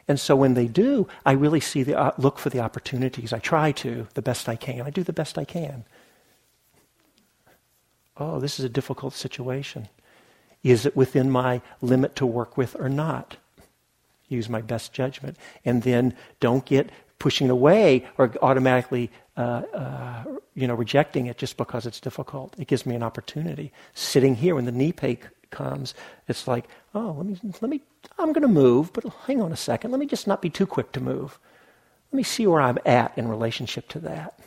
[0.08, 3.34] And so when they do, I really see the, uh, look for the opportunities.
[3.34, 4.82] I try to the best I can.
[4.82, 5.86] I do the best I can.
[8.18, 9.88] Oh, this is a difficult situation.
[10.64, 13.38] Is it within my limit to work with or not?
[14.28, 15.38] Use my best judgment.
[15.66, 20.24] And then don't get pushing away or automatically uh, uh,
[20.56, 22.54] you know, rejecting it just because it's difficult.
[22.60, 23.72] It gives me an opportunity.
[23.94, 25.18] Sitting here when the knee pain
[25.50, 25.94] comes,
[26.28, 27.82] it's like, oh, let me, let me,
[28.20, 29.92] I'm going to move, but hang on a second.
[29.92, 31.40] Let me just not be too quick to move.
[32.12, 34.40] Let me see where I'm at in relationship to that.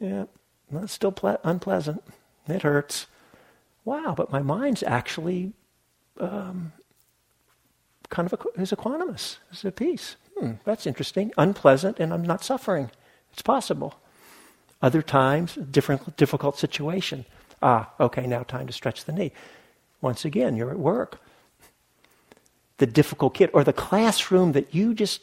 [0.00, 0.24] Yeah,
[0.70, 2.02] that's still ple- unpleasant.
[2.48, 3.06] It hurts
[3.88, 5.52] wow, but my mind's actually
[6.20, 6.72] um,
[8.10, 10.16] kind of a, is equanimous, is at peace.
[10.38, 11.32] Hmm, that's interesting.
[11.38, 12.90] Unpleasant, and I'm not suffering.
[13.32, 13.94] It's possible.
[14.82, 17.24] Other times, different, difficult situation.
[17.62, 19.32] Ah, okay, now time to stretch the knee.
[20.02, 21.20] Once again, you're at work.
[22.76, 25.20] The difficult kid, or the classroom that you just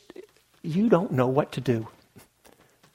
[0.61, 1.87] you don't know what to do.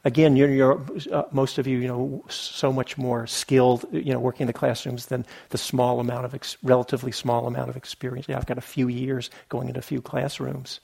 [0.03, 0.83] Again, you're, you're
[1.13, 4.55] uh, most of you, you know, so much more skilled, you know, working in the
[4.55, 8.27] classrooms than the small amount of, ex- relatively small amount of experience.
[8.27, 10.81] Yeah, I've got a few years going into a few classrooms.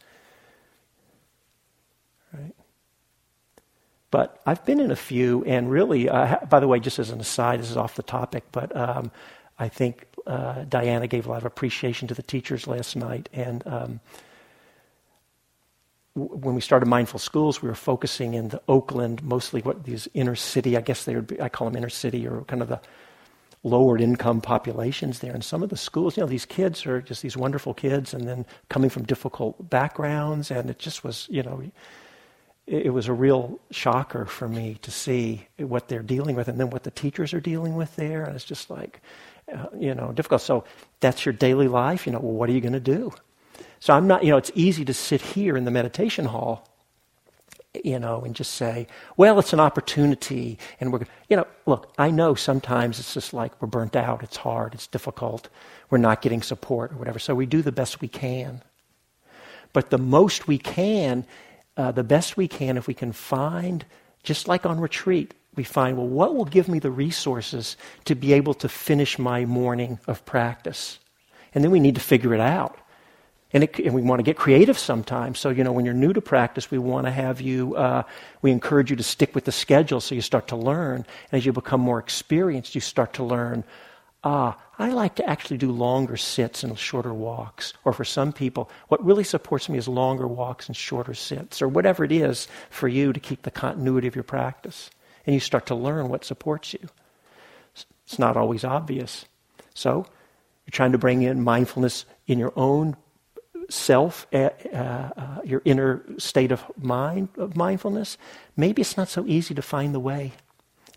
[2.32, 2.54] Right?
[4.10, 7.20] But I've been in a few, and really, uh, by the way, just as an
[7.20, 9.10] aside, this is off the topic, but um,
[9.58, 13.66] I think uh, Diana gave a lot of appreciation to the teachers last night, and
[13.66, 14.00] um,
[16.16, 20.34] when we started Mindful Schools, we were focusing in the Oakland, mostly what these inner
[20.34, 22.80] city, I guess they would be, I call them inner city or kind of the
[23.62, 25.34] lower income populations there.
[25.34, 28.26] And some of the schools, you know, these kids are just these wonderful kids and
[28.26, 30.50] then coming from difficult backgrounds.
[30.50, 31.62] And it just was, you know,
[32.66, 36.58] it, it was a real shocker for me to see what they're dealing with and
[36.58, 38.24] then what the teachers are dealing with there.
[38.24, 39.02] And it's just like,
[39.54, 40.40] uh, you know, difficult.
[40.40, 40.64] So
[41.00, 42.06] that's your daily life.
[42.06, 43.12] You know, well, what are you going to do?
[43.80, 46.68] So I'm not, you know, it's easy to sit here in the meditation hall,
[47.84, 48.86] you know, and just say,
[49.16, 50.58] well, it's an opportunity.
[50.80, 54.38] And we're, you know, look, I know sometimes it's just like we're burnt out, it's
[54.38, 55.48] hard, it's difficult,
[55.90, 57.18] we're not getting support or whatever.
[57.18, 58.62] So we do the best we can.
[59.72, 61.26] But the most we can,
[61.76, 63.84] uh, the best we can, if we can find,
[64.22, 68.32] just like on retreat, we find, well, what will give me the resources to be
[68.32, 70.98] able to finish my morning of practice?
[71.54, 72.78] And then we need to figure it out.
[73.52, 75.38] And, it, and, we want to get creative sometimes.
[75.38, 78.02] So, you know, when you're new to practice, we want to have you, uh,
[78.42, 80.96] we encourage you to stick with the schedule so you start to learn.
[81.30, 83.62] And as you become more experienced, you start to learn,
[84.24, 87.72] ah, I like to actually do longer sits and shorter walks.
[87.84, 91.68] Or for some people, what really supports me is longer walks and shorter sits, or
[91.68, 94.90] whatever it is for you to keep the continuity of your practice.
[95.24, 96.88] And you start to learn what supports you.
[98.04, 99.24] It's not always obvious.
[99.72, 100.06] So,
[100.66, 102.96] you're trying to bring in mindfulness in your own
[103.68, 108.18] self, uh, uh, your inner state of mind, of mindfulness,
[108.56, 110.32] maybe it's not so easy to find the way.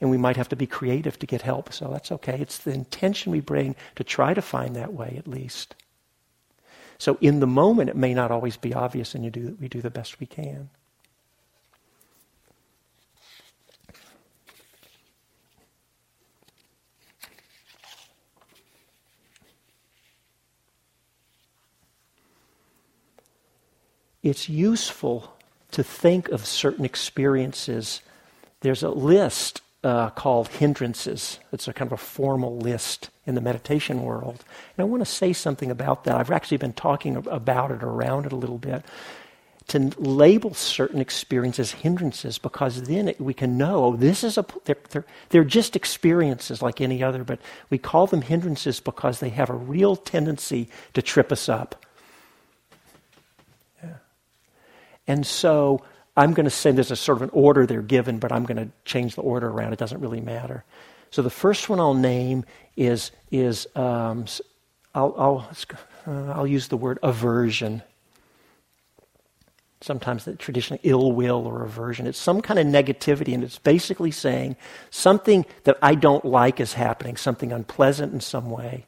[0.01, 1.73] And we might have to be creative to get help.
[1.73, 2.39] So that's okay.
[2.39, 5.75] It's the intention we bring to try to find that way at least.
[6.97, 9.81] So in the moment, it may not always be obvious, and you do, we do
[9.81, 10.69] the best we can.
[24.23, 25.33] It's useful
[25.71, 28.01] to think of certain experiences.
[28.61, 31.39] There's a list uh, called hindrances.
[31.53, 34.43] It's a kind of a formal list in the meditation world.
[34.75, 36.15] And I want to say something about that.
[36.15, 38.83] I've actually been talking about it, around it a little bit.
[39.69, 44.75] To label certain experiences hindrances because then it, we can know this is a they're,
[44.89, 47.39] they're, they're just experiences like any other, but
[47.69, 51.85] we call them hindrances because they have a real tendency to trip us up
[55.09, 55.81] And so
[56.15, 58.57] I'm going to say there's a sort of an order they're given, but I'm going
[58.57, 59.73] to change the order around.
[59.73, 60.63] It doesn't really matter.
[61.11, 62.45] So the first one I'll name
[62.77, 64.25] is, is um,
[64.93, 65.49] I'll, I'll,
[66.05, 67.81] uh, I'll use the word aversion.
[69.81, 72.05] sometimes the traditional ill will or aversion.
[72.05, 74.55] It's some kind of negativity, and it's basically saying
[74.89, 78.85] something that I don't like is happening, something unpleasant in some way.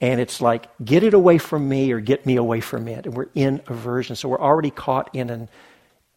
[0.00, 3.06] And it's like, get it away from me or get me away from it.
[3.06, 4.14] And we're in aversion.
[4.16, 5.48] So we're already caught in, an,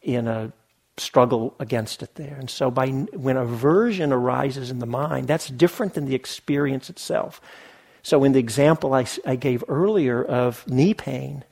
[0.02, 0.52] in a
[0.98, 2.36] struggle against it there.
[2.36, 7.40] And so by, when aversion arises in the mind, that's different than the experience itself.
[8.04, 11.46] So in the example I, I gave earlier of knee pain,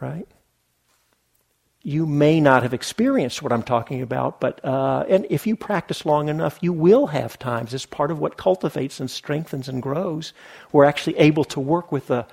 [0.00, 0.26] right?
[1.88, 6.04] You may not have experienced what I'm talking about, but uh, and if you practice
[6.04, 7.72] long enough, you will have times.
[7.72, 10.34] It's part of what cultivates and strengthens and grows.
[10.70, 12.26] We're actually able to work with the.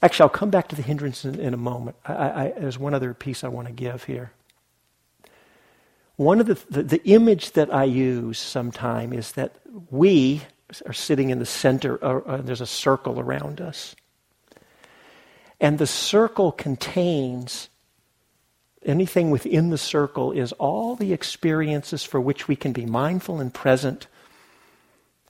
[0.00, 1.96] Actually, I'll come back to the hindrance in, in a moment.
[2.06, 4.30] I, I, there's one other piece I want to give here.
[6.14, 9.56] One of the, the, the image that I use sometime is that
[9.90, 10.42] we
[10.86, 11.98] are sitting in the center.
[12.00, 13.96] Uh, there's a circle around us.
[15.60, 17.70] And the circle contains
[18.84, 23.52] anything within the circle is all the experiences for which we can be mindful and
[23.52, 24.06] present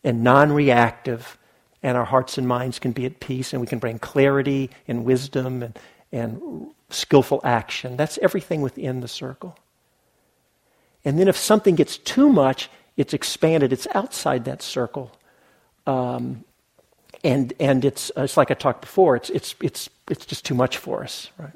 [0.02, 1.38] and non reactive,
[1.82, 5.05] and our hearts and minds can be at peace, and we can bring clarity and
[5.05, 5.78] wisdom and,
[6.12, 7.96] and skillful action.
[7.96, 9.59] That's everything within the circle.
[11.05, 15.11] And then if something gets too much, it's expanded, it's outside that circle.
[15.86, 16.44] Um,
[17.22, 19.16] and and it's it's like I talked before.
[19.16, 21.52] It's it's it's it's just too much for us, right?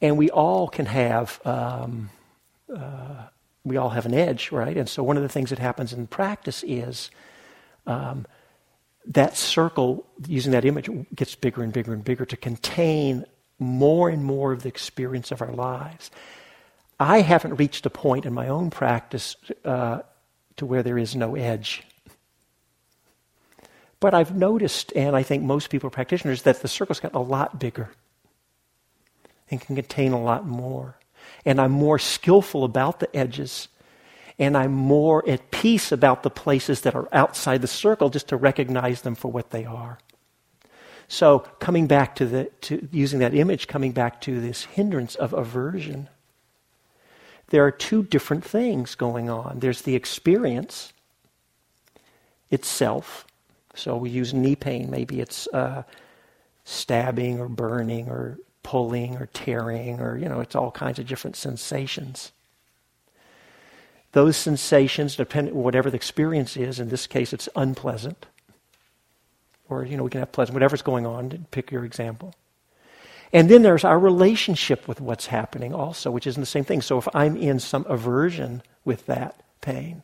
[0.00, 2.10] And we all can have um,
[2.74, 3.26] uh,
[3.66, 4.76] we all have an edge, right?
[4.76, 7.10] And so one of the things that happens in practice is
[7.86, 8.24] um,
[9.06, 13.24] that circle, using that image, gets bigger and bigger and bigger to contain
[13.58, 16.12] more and more of the experience of our lives.
[17.00, 20.00] I haven't reached a point in my own practice uh,
[20.56, 21.82] to where there is no edge.
[23.98, 27.58] But I've noticed, and I think most people practitioners, that the circle's got a lot
[27.58, 27.90] bigger
[29.50, 30.96] and can contain a lot more.
[31.44, 33.68] And I'm more skillful about the edges.
[34.38, 38.36] And I'm more at peace about the places that are outside the circle just to
[38.36, 39.98] recognize them for what they are.
[41.08, 45.32] So, coming back to, the, to using that image, coming back to this hindrance of
[45.32, 46.08] aversion,
[47.48, 49.60] there are two different things going on.
[49.60, 50.92] There's the experience
[52.50, 53.24] itself,
[53.74, 54.90] so we use knee pain.
[54.90, 55.84] Maybe it's uh,
[56.64, 61.36] stabbing or burning or pulling or tearing or, you know, it's all kinds of different
[61.36, 62.32] sensations.
[64.10, 68.26] Those sensations, depending whatever the experience is, in this case it's unpleasant.
[69.68, 72.34] Or, you know, we can have pleasant, whatever's going on, pick your example.
[73.32, 76.82] And then there's our relationship with what's happening also, which isn't the same thing.
[76.82, 80.02] So if I'm in some aversion with that pain,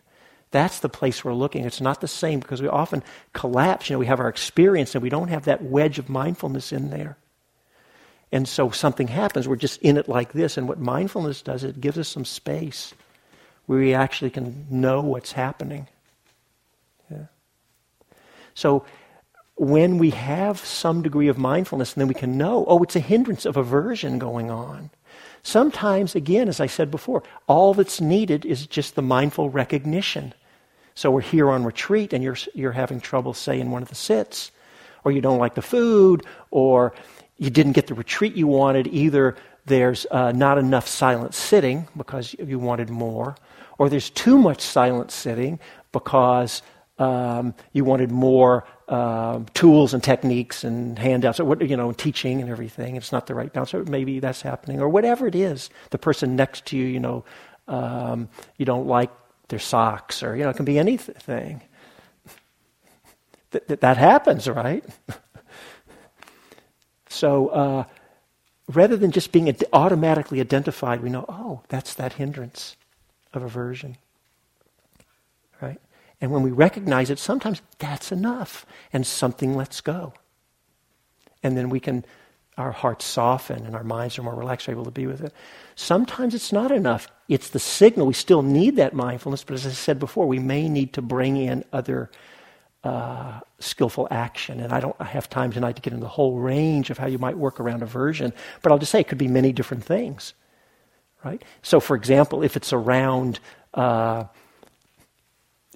[0.52, 1.64] that's the place we're looking.
[1.64, 3.02] It's not the same because we often
[3.32, 3.90] collapse.
[3.90, 6.90] You know, we have our experience and we don't have that wedge of mindfulness in
[6.90, 7.16] there.
[8.33, 9.47] And so something happens.
[9.47, 10.57] We're just in it like this.
[10.57, 12.95] And what mindfulness does, it gives us some space
[13.66, 15.87] where we actually can know what's happening.
[17.11, 17.26] Yeah.
[18.55, 18.85] So
[19.57, 23.45] when we have some degree of mindfulness, then we can know, oh, it's a hindrance
[23.45, 24.91] of aversion going on.
[25.43, 30.33] Sometimes, again, as I said before, all that's needed is just the mindful recognition
[30.95, 33.95] so we're here on retreat and you're, you're having trouble, say, in one of the
[33.95, 34.51] sits,
[35.05, 36.93] or you don't like the food, or
[37.43, 38.86] you didn't get the retreat you wanted.
[38.86, 39.34] Either
[39.66, 43.34] there's uh, not enough silent sitting because you wanted more,
[43.78, 45.59] or there's too much silent sitting
[45.90, 46.62] because
[46.99, 52.40] um, you wanted more uh, tools and techniques and handouts, or what, you know, teaching
[52.40, 52.95] and everything.
[52.95, 53.74] It's not the right balance.
[53.74, 55.68] Or maybe that's happening, or whatever it is.
[55.90, 57.24] The person next to you, you know,
[57.66, 59.11] um, you don't like
[59.49, 61.61] their socks, or, you know, it can be anything.
[63.51, 64.84] That, that, that happens, right?
[67.12, 67.84] so uh,
[68.68, 72.76] rather than just being automatically identified, we know, oh, that's that hindrance
[73.32, 73.96] of aversion.
[75.60, 75.80] Right?
[76.20, 80.14] And when we recognize it, sometimes that's enough, and something lets go.
[81.42, 82.04] And then we can
[82.58, 85.32] our hearts soften and our minds are more relaxed, able to be with it.
[85.74, 87.08] Sometimes it's not enough.
[87.28, 88.06] It's the signal.
[88.06, 91.36] We still need that mindfulness, but as I said before, we may need to bring
[91.38, 92.10] in other
[92.85, 94.61] uh, skillful action.
[94.61, 97.18] And I don't have time tonight to get into the whole range of how you
[97.18, 100.35] might work around aversion, but I'll just say it could be many different things.
[101.24, 101.43] Right?
[101.62, 103.39] So, for example, if it's around
[103.74, 104.24] uh,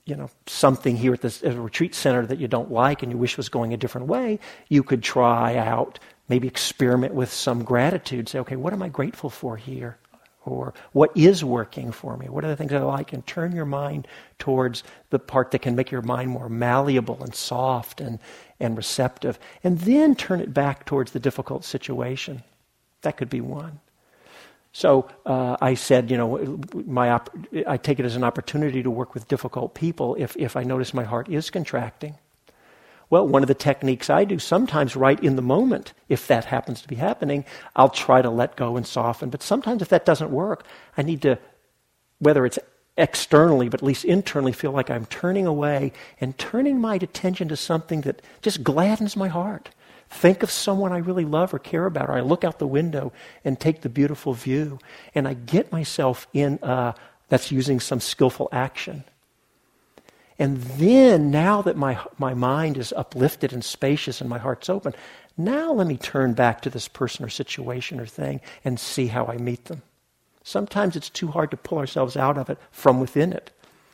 [0.07, 3.19] you know, something here at this at retreat center that you don't like and you
[3.19, 4.39] wish was going a different way,
[4.69, 5.99] you could try out
[6.29, 8.29] maybe experiment with some gratitude.
[8.29, 9.99] Say, okay, what am I grateful for here?
[10.47, 12.29] Or what is working for me?
[12.29, 13.13] What are the things that I like?
[13.13, 14.07] And turn your mind
[14.39, 18.19] towards the part that can make your mind more malleable and soft and,
[18.61, 19.39] and receptive.
[19.65, 22.43] And then turn it back towards the difficult situation.
[23.03, 23.81] That could be one.
[24.73, 27.35] So uh, I said, you know, my op-
[27.67, 30.93] I take it as an opportunity to work with difficult people if, if I notice
[30.93, 32.17] my heart is contracting.
[33.09, 36.83] Well, one of the techniques I do, sometimes right in the moment, if that happens
[36.83, 37.45] to be happening,
[37.77, 39.31] I'll try to let go and soften.
[39.31, 40.65] But sometimes if that doesn't work,
[40.97, 41.39] I need to,
[42.19, 42.59] whether it's
[42.97, 47.57] externally, but at least internally, feel like I'm turning away and turning my attention to
[47.57, 49.71] something that just gladdens my heart.
[50.09, 53.13] Think of someone I really love or care about, or I look out the window
[53.45, 54.79] and take the beautiful view,
[55.15, 56.93] and I get myself in, uh,
[57.29, 59.05] that's using some skillful action.
[60.39, 64.95] And then, now that my, my mind is uplifted and spacious and my heart's open,
[65.37, 69.27] now let me turn back to this person or situation or thing and see how
[69.27, 69.83] I meet them.
[70.43, 73.51] Sometimes it's too hard to pull ourselves out of it from within it.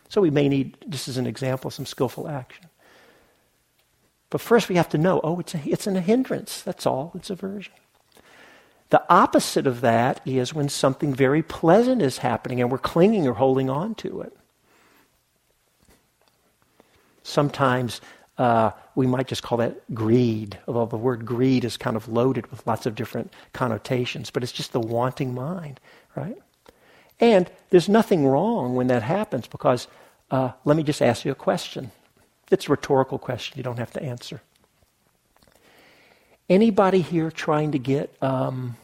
[0.09, 2.67] So we may need, just as an example, some skillful action.
[4.29, 6.63] But first we have to know, oh, it's, a, it's a hindrance.
[6.63, 7.13] That's all.
[7.15, 7.73] It's aversion.
[8.91, 13.35] The opposite of that is when something very pleasant is happening and we're clinging or
[13.35, 14.37] holding on to it.
[17.23, 18.01] Sometimes
[18.39, 22.51] uh, we might just call that greed, although the word greed is kind of loaded
[22.51, 25.81] with lots of different connotations, but it's just the wanting mind,
[26.17, 26.37] right?
[27.21, 29.87] And there's nothing wrong when that happens because
[30.31, 31.93] uh, let me just ask you a question.
[32.51, 34.43] It's a rhetorical question, you don't have to answer.
[36.49, 38.77] Anybody here trying to get um,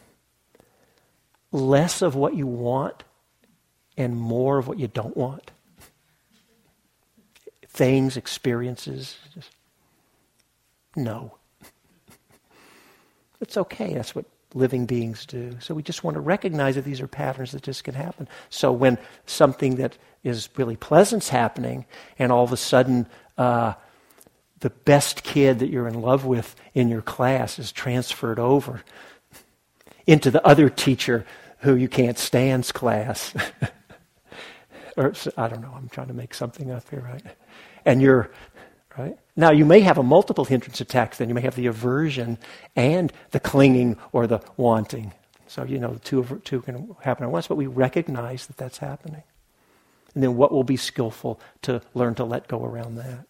[1.52, 3.02] less of what you want
[3.96, 5.50] and more of what you don't want?
[7.78, 9.16] Things, experiences.
[9.32, 9.50] Just,
[10.96, 11.36] no.
[13.40, 13.94] it's okay.
[13.94, 15.56] That's what living beings do.
[15.60, 18.28] So we just want to recognize that these are patterns that just can happen.
[18.50, 21.86] So when something that is really pleasant's happening,
[22.18, 23.06] and all of a sudden
[23.36, 23.74] uh,
[24.58, 28.82] the best kid that you're in love with in your class is transferred over
[30.04, 31.24] into the other teacher
[31.58, 33.32] who you can't stand's class.
[34.98, 35.74] or I don't know.
[35.76, 37.24] I'm trying to make something up here, right?
[37.86, 38.30] and you're
[38.98, 42.38] right now you may have a multiple hindrance attack, then you may have the aversion
[42.76, 45.12] and the clinging or the wanting
[45.48, 49.24] so you know two two can happen at once but we recognize that that's happening
[50.14, 53.26] and then what will be skillful to learn to let go around that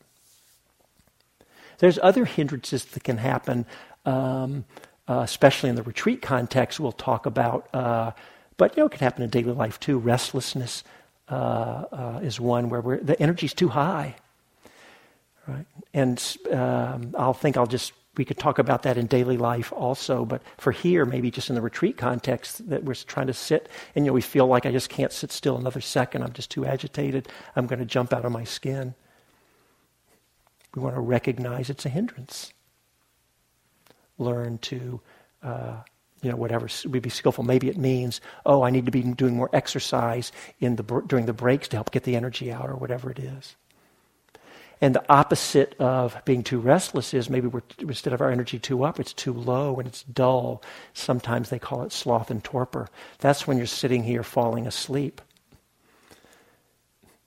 [1.79, 3.67] there's other hindrances that can happen
[4.07, 4.65] um,
[5.09, 8.13] uh, especially in the retreat context we'll talk about uh,
[8.59, 10.85] but you know it can happen in daily life too restlessness
[11.31, 14.17] uh, uh is one where the energy's too high
[15.49, 15.67] Right?
[15.95, 20.27] And um, I'll think I'll just, we could talk about that in daily life also,
[20.27, 24.05] but for here, maybe just in the retreat context, that we're trying to sit and,
[24.05, 26.23] you know, we feel like I just can't sit still another second.
[26.23, 27.29] I'm just too agitated.
[27.57, 28.95] I'm going to jump out of my skin.
[30.75, 32.53] We want to recognize it's a hindrance.
[34.19, 35.01] Learn to,
[35.43, 35.77] uh,
[36.23, 37.45] you know, whatever we be skillful.
[37.45, 41.33] Maybe it means, oh, I need to be doing more exercise in the during the
[41.33, 43.57] breaks to help get the energy out, or whatever it is.
[44.81, 47.51] And the opposite of being too restless is maybe
[47.81, 50.63] instead of our energy too up, it's too low and it's dull.
[50.95, 52.89] Sometimes they call it sloth and torpor.
[53.19, 55.21] That's when you're sitting here falling asleep.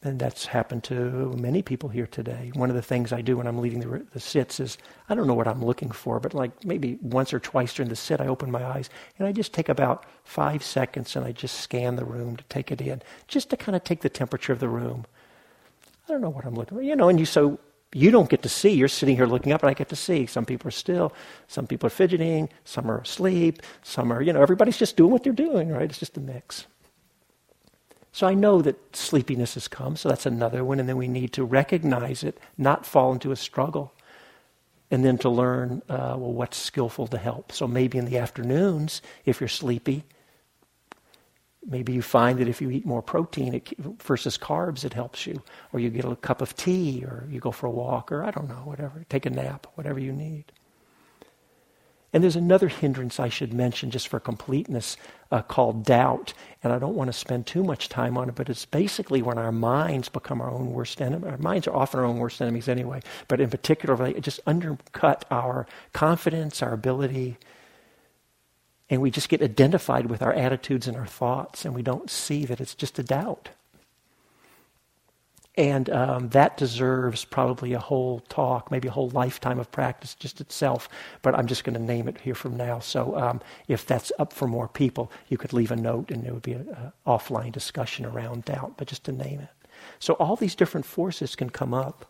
[0.04, 0.96] And that's happened to
[1.38, 2.52] many people here today.
[2.56, 5.28] One of the things I do when I'm leading the, the sits is I don't
[5.28, 8.26] know what I'm looking for, but like maybe once or twice during the sit, I
[8.26, 8.90] open my eyes
[9.20, 12.72] and I just take about five seconds and I just scan the room to take
[12.72, 15.06] it in, just to kind of take the temperature of the room.
[16.08, 16.84] I don't know what I'm looking for.
[16.84, 17.60] You know, and you so
[17.94, 18.72] you don't get to see.
[18.72, 20.26] You're sitting here looking up, and I get to see.
[20.26, 21.14] Some people are still,
[21.48, 25.24] some people are fidgeting, some are asleep, some are, you know, everybody's just doing what
[25.24, 25.90] they're doing, right?
[25.90, 26.68] It's just a mix.
[28.12, 31.32] So I know that sleepiness has come, so that's another one, and then we need
[31.34, 33.94] to recognize it, not fall into a struggle,
[34.90, 37.52] and then to learn, uh, well, what's skillful to help.
[37.52, 40.04] So maybe in the afternoons, if you're sleepy,
[41.66, 43.70] Maybe you find that if you eat more protein it,
[44.02, 45.44] versus carbs, it helps you.
[45.72, 48.32] Or you get a cup of tea, or you go for a walk, or I
[48.32, 49.06] don't know, whatever.
[49.10, 50.52] Take a nap, whatever you need.
[52.14, 54.98] And there's another hindrance I should mention just for completeness
[55.32, 56.34] uh, called doubt.
[56.62, 59.38] And I don't want to spend too much time on it, but it's basically when
[59.38, 61.30] our minds become our own worst enemy.
[61.30, 65.26] Our minds are often our own worst enemies anyway, but in particular, they just undercut
[65.32, 67.38] our confidence, our ability
[68.92, 72.44] and we just get identified with our attitudes and our thoughts, and we don't see
[72.46, 73.50] that it's just a doubt.
[75.62, 80.42] And um, that deserves probably a whole talk, maybe a whole lifetime of practice just
[80.42, 80.90] itself.
[81.22, 82.80] But I'm just going to name it here from now.
[82.80, 86.34] So um, if that's up for more people, you could leave a note and there
[86.34, 89.50] would be an offline discussion around doubt, but just to name it.
[90.00, 92.08] So all these different forces can come up.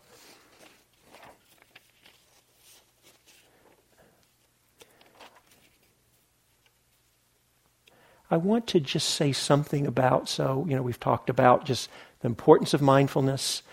[8.29, 11.89] I want to just say something about, so, you know, we've talked about just
[12.21, 13.63] the importance of mindfulness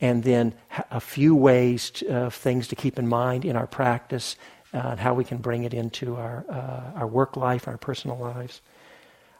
[0.00, 0.54] and then
[0.90, 4.36] a few ways of uh, things to keep in mind in our practice
[4.74, 8.18] uh, and how we can bring it into our, uh, our work life, our personal
[8.18, 8.60] lives.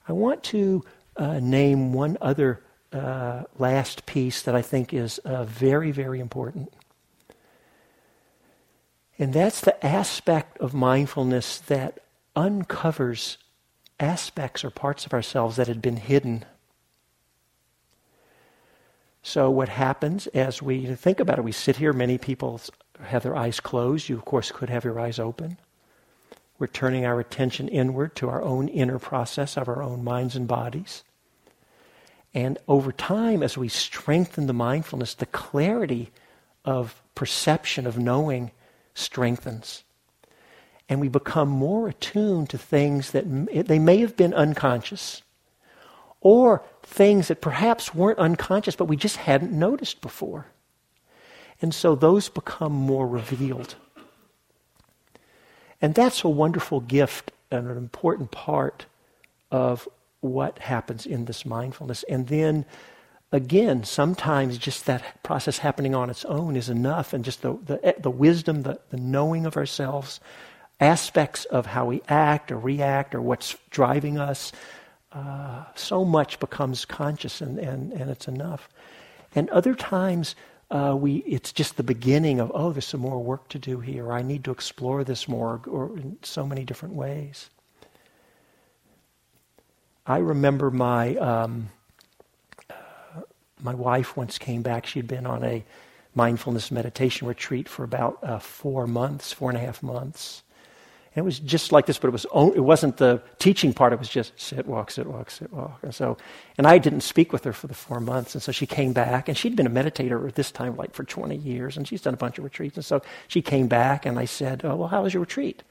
[0.08, 0.84] I want to
[1.16, 6.72] uh, name one other uh, last piece that I think is uh, very, very important.
[9.18, 12.00] And that's the aspect of mindfulness that
[12.34, 13.38] uncovers
[13.98, 16.44] aspects or parts of ourselves that had been hidden.
[19.26, 22.60] So, what happens as we think about it, we sit here, many people
[23.02, 24.08] have their eyes closed.
[24.08, 25.58] You, of course, could have your eyes open.
[26.60, 30.46] We're turning our attention inward to our own inner process of our own minds and
[30.46, 31.02] bodies.
[32.34, 36.12] And over time, as we strengthen the mindfulness, the clarity
[36.64, 38.52] of perception, of knowing,
[38.94, 39.82] strengthens
[40.88, 43.24] and we become more attuned to things that
[43.66, 45.22] they may have been unconscious
[46.26, 50.46] or things that perhaps weren't unconscious but we just hadn't noticed before.
[51.62, 53.76] And so those become more revealed.
[55.80, 58.86] And that's a wonderful gift and an important part
[59.52, 62.02] of what happens in this mindfulness.
[62.08, 62.64] And then
[63.30, 67.94] again, sometimes just that process happening on its own is enough, and just the, the,
[68.00, 70.18] the wisdom, the, the knowing of ourselves,
[70.80, 74.50] aspects of how we act or react or what's driving us,
[75.16, 78.68] uh, so much becomes conscious and, and, and it's enough.
[79.34, 80.36] And other times,
[80.70, 84.12] uh, we, it's just the beginning of, oh, there's some more work to do here.
[84.12, 87.48] I need to explore this more, or in so many different ways.
[90.06, 91.70] I remember my, um,
[92.68, 92.74] uh,
[93.62, 94.86] my wife once came back.
[94.86, 95.64] She'd been on a
[96.14, 100.42] mindfulness meditation retreat for about uh, four months, four and a half months.
[101.16, 103.94] It was just like this, but it was it wasn't the teaching part.
[103.94, 105.78] It was just sit, walk, sit, walk, sit, walk.
[105.82, 106.18] And so,
[106.58, 108.34] and I didn't speak with her for the four months.
[108.34, 111.04] And so she came back, and she'd been a meditator at this time like for
[111.04, 112.76] 20 years, and she's done a bunch of retreats.
[112.76, 115.62] And so she came back, and I said, oh, "Well, how was your retreat?"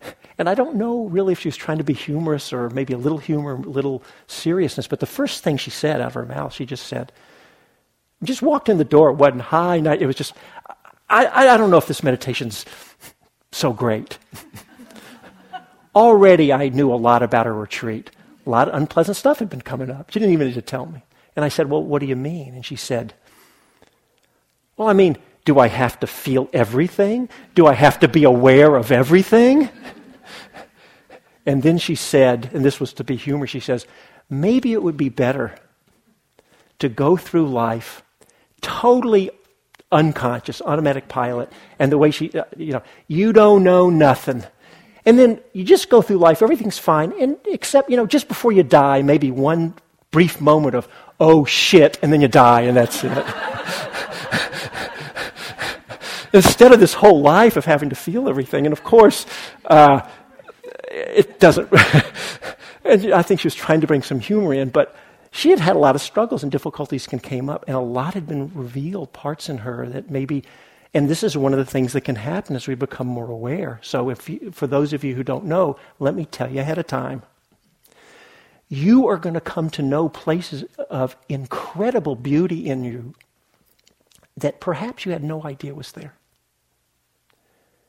[0.36, 2.98] And I don't know really if she was trying to be humorous or maybe a
[2.98, 4.88] little humor, a little seriousness.
[4.88, 7.12] But the first thing she said out of her mouth, she just said,
[8.24, 9.10] "Just walked in the door.
[9.10, 10.02] It wasn't high night.
[10.02, 10.34] It was just."
[11.08, 12.64] I, I don't know if this meditation's
[13.52, 14.18] so great.
[15.94, 18.10] Already I knew a lot about her retreat.
[18.46, 20.10] A lot of unpleasant stuff had been coming up.
[20.10, 21.02] She didn't even need to tell me.
[21.36, 22.54] And I said, Well, what do you mean?
[22.54, 23.14] And she said,
[24.76, 27.28] Well, I mean, do I have to feel everything?
[27.54, 29.68] Do I have to be aware of everything?
[31.46, 33.86] And then she said, and this was to be humor, she says,
[34.30, 35.54] maybe it would be better
[36.78, 38.02] to go through life
[38.60, 39.30] totally
[39.92, 44.42] unconscious, automatic pilot, and the way she, uh, you know, you don't know nothing.
[45.06, 48.52] And then you just go through life, everything's fine, and except, you know, just before
[48.52, 49.74] you die, maybe one
[50.10, 50.88] brief moment of,
[51.20, 53.12] oh shit, and then you die, and that's it.
[56.32, 59.26] Instead of this whole life of having to feel everything, and of course,
[59.66, 60.00] uh,
[60.90, 61.68] it doesn't.
[62.84, 64.96] and I think she was trying to bring some humor in, but
[65.30, 68.14] she had had a lot of struggles and difficulties can came up, and a lot
[68.14, 70.44] had been revealed, parts in her that maybe,
[70.94, 73.80] and this is one of the things that can happen as we become more aware.
[73.82, 76.78] So, if you, for those of you who don't know, let me tell you ahead
[76.78, 77.22] of time.
[78.68, 83.14] You are going to come to know places of incredible beauty in you
[84.36, 86.14] that perhaps you had no idea was there.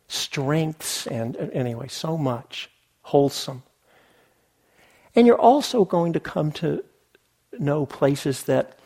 [0.07, 2.69] Strengths and, anyway, so much
[3.03, 3.61] wholesome.
[5.15, 6.83] And you're also going to come to
[7.57, 8.79] know places that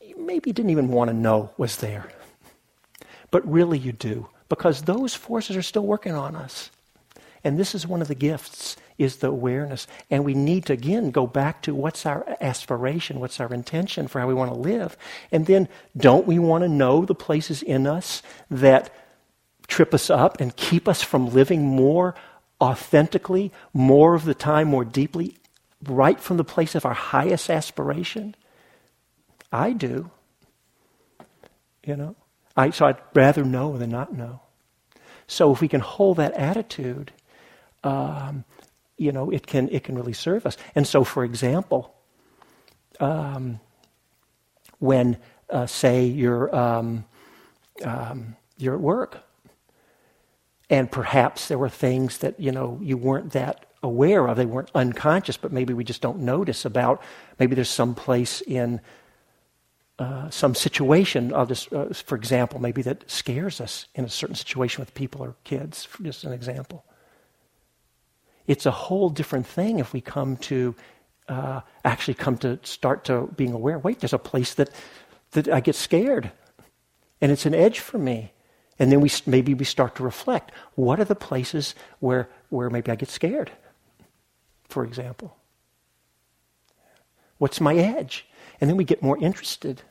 [0.00, 2.08] you maybe didn't even want to know was there.
[3.36, 6.70] But really you do, because those forces are still working on us.
[7.44, 9.86] And this is one of the gifts is the awareness.
[10.10, 14.20] And we need to again go back to what's our aspiration, what's our intention for
[14.20, 14.96] how we want to live.
[15.30, 18.90] And then don't we want to know the places in us that
[19.68, 22.14] trip us up and keep us from living more
[22.58, 25.36] authentically, more of the time, more deeply
[25.84, 28.34] right from the place of our highest aspiration?
[29.52, 30.10] I do.
[31.84, 32.16] You know?
[32.56, 34.40] I, so I'd rather know than not know.
[35.26, 37.12] So if we can hold that attitude,
[37.84, 38.44] um,
[38.96, 40.56] you know, it can, it can really serve us.
[40.74, 41.94] And so, for example,
[43.00, 43.60] um,
[44.78, 45.18] when
[45.50, 47.04] uh, say you're, um,
[47.84, 49.18] um, you're at work.
[50.68, 54.36] And perhaps there were things that, you know, you weren't that aware of.
[54.36, 57.02] They weren't unconscious, but maybe we just don't notice about.
[57.38, 58.80] Maybe there's some place in
[59.98, 64.94] uh, some situation, uh, for example, maybe that scares us in a certain situation with
[64.94, 66.84] people or kids, just an example.
[68.46, 70.74] It's a whole different thing if we come to
[71.28, 73.78] uh, actually come to start to being aware.
[73.78, 74.70] Wait, there's a place that
[75.32, 76.30] that I get scared,
[77.20, 78.32] and it's an edge for me.
[78.78, 80.52] And then we maybe we start to reflect.
[80.74, 83.50] What are the places where where maybe I get scared?
[84.68, 85.36] For example,
[87.38, 88.26] what's my edge?
[88.60, 89.82] And then we get more interested.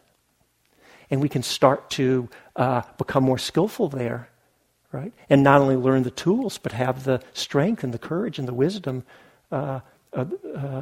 [1.10, 4.30] And we can start to uh, become more skillful there,
[4.92, 5.14] right?
[5.30, 8.54] And not only learn the tools, but have the strength and the courage and the
[8.54, 9.04] wisdom,
[9.52, 9.82] uh,
[10.14, 10.26] uh,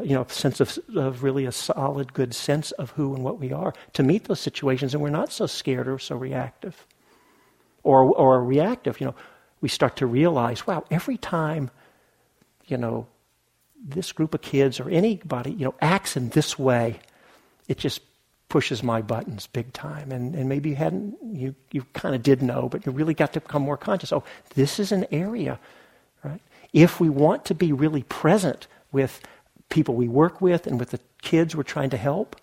[0.04, 3.52] you know, sense of, of really a solid, good sense of who and what we
[3.52, 4.94] are to meet those situations.
[4.94, 6.86] And we're not so scared or so reactive.
[7.84, 9.16] Or, or reactive, you know,
[9.60, 11.70] we start to realize, wow, every time,
[12.66, 13.08] you know,
[13.84, 17.00] this group of kids or anybody, you know, acts in this way,
[17.68, 18.02] it just
[18.50, 20.12] pushes my buttons big time.
[20.12, 23.34] And, and maybe you hadn't, you, you kind of did know, but you really got
[23.34, 24.14] to become more conscious.
[24.14, 24.24] Oh,
[24.56, 25.60] this is an area,
[26.24, 26.42] right?
[26.72, 29.22] If we want to be really present with
[29.70, 32.36] people we work with and with the kids we're trying to help,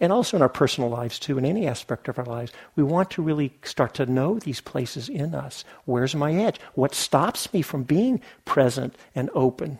[0.00, 3.10] and also in our personal lives too, in any aspect of our lives, we want
[3.12, 5.64] to really start to know these places in us.
[5.84, 6.58] Where's my edge?
[6.74, 9.78] What stops me from being present and open?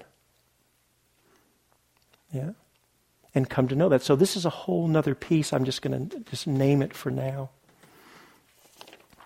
[2.33, 2.51] Yeah
[3.35, 4.03] and come to know that.
[4.03, 5.53] So this is a whole nother piece.
[5.53, 7.51] I'm just going to just name it for now.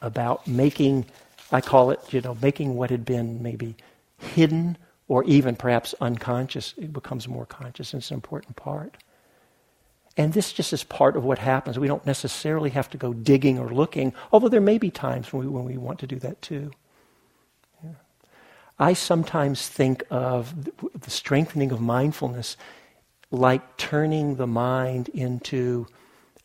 [0.00, 1.06] About making,
[1.50, 3.74] I call it, you know, making what had been maybe
[4.18, 4.78] hidden
[5.08, 8.96] or even perhaps unconscious, it becomes more conscious, and it's an important part.
[10.16, 11.78] And this just is part of what happens.
[11.78, 15.44] We don't necessarily have to go digging or looking, although there may be times when
[15.44, 16.72] we, when we want to do that too.
[17.82, 17.90] Yeah.
[18.78, 20.54] I sometimes think of
[21.00, 22.56] the strengthening of mindfulness
[23.30, 25.86] like turning the mind into,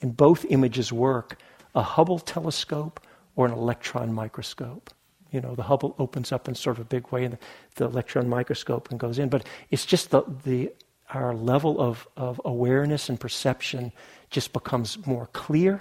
[0.02, 1.38] and both images work,
[1.76, 3.00] a Hubble telescope
[3.36, 4.90] or an electron microscope.
[5.32, 7.38] You know, the Hubble opens up in sort of a big way, and
[7.76, 9.30] the, electron microscope and goes in.
[9.30, 10.72] But it's just the, the
[11.10, 13.92] our level of, of awareness and perception
[14.30, 15.80] just becomes more clear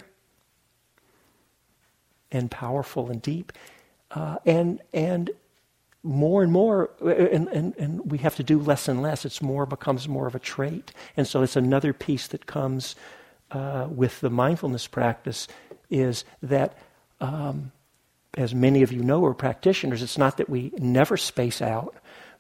[2.30, 3.52] and powerful and deep.
[4.10, 5.30] Uh, and and
[6.02, 9.24] more and more, and, and, and we have to do less and less.
[9.24, 10.92] It's more becomes more of a trait.
[11.16, 12.96] And so it's another piece that comes
[13.50, 15.46] uh, with the mindfulness practice
[15.90, 16.76] is that,
[17.20, 17.70] um,
[18.36, 21.94] as many of you know, are practitioners, it's not that we never space out,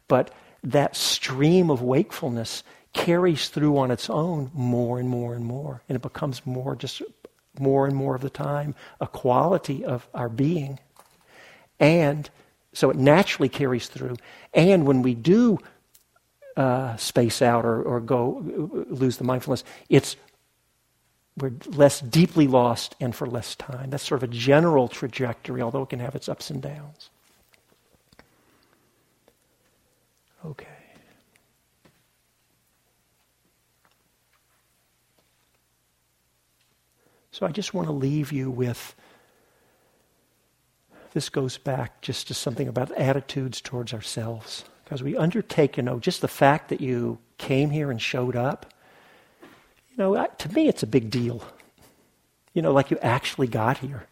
[0.08, 0.34] but
[0.64, 5.82] that stream of wakefulness carries through on its own more and more and more.
[5.88, 7.02] And it becomes more, just
[7.58, 10.78] more and more of the time, a quality of our being.
[11.78, 12.28] And
[12.72, 14.16] so it naturally carries through.
[14.54, 15.58] And when we do
[16.56, 18.42] uh, space out or, or go
[18.88, 20.16] lose the mindfulness, it's
[21.36, 23.90] we're less deeply lost and for less time.
[23.90, 27.08] That's sort of a general trajectory, although it can have its ups and downs.
[30.44, 30.66] Okay.
[37.30, 38.94] So I just want to leave you with
[41.12, 44.64] this goes back just to something about attitudes towards ourselves.
[44.84, 48.66] Because we undertake, you know, just the fact that you came here and showed up,
[49.90, 51.42] you know, to me it's a big deal.
[52.54, 54.06] You know, like you actually got here.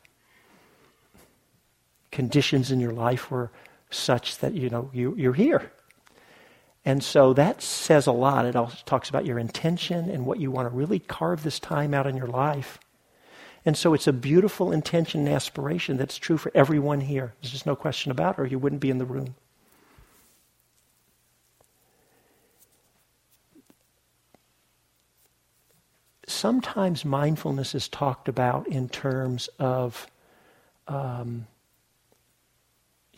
[2.11, 3.51] Conditions in your life were
[3.90, 5.70] such that, you know, you, you're here.
[6.84, 8.46] And so that says a lot.
[8.46, 11.92] It also talks about your intention and what you want to really carve this time
[11.92, 12.78] out in your life.
[13.64, 17.34] And so it's a beautiful intention and aspiration that's true for everyone here.
[17.40, 19.34] There's just no question about it, or you wouldn't be in the room.
[26.26, 30.06] Sometimes mindfulness is talked about in terms of
[30.88, 31.46] um,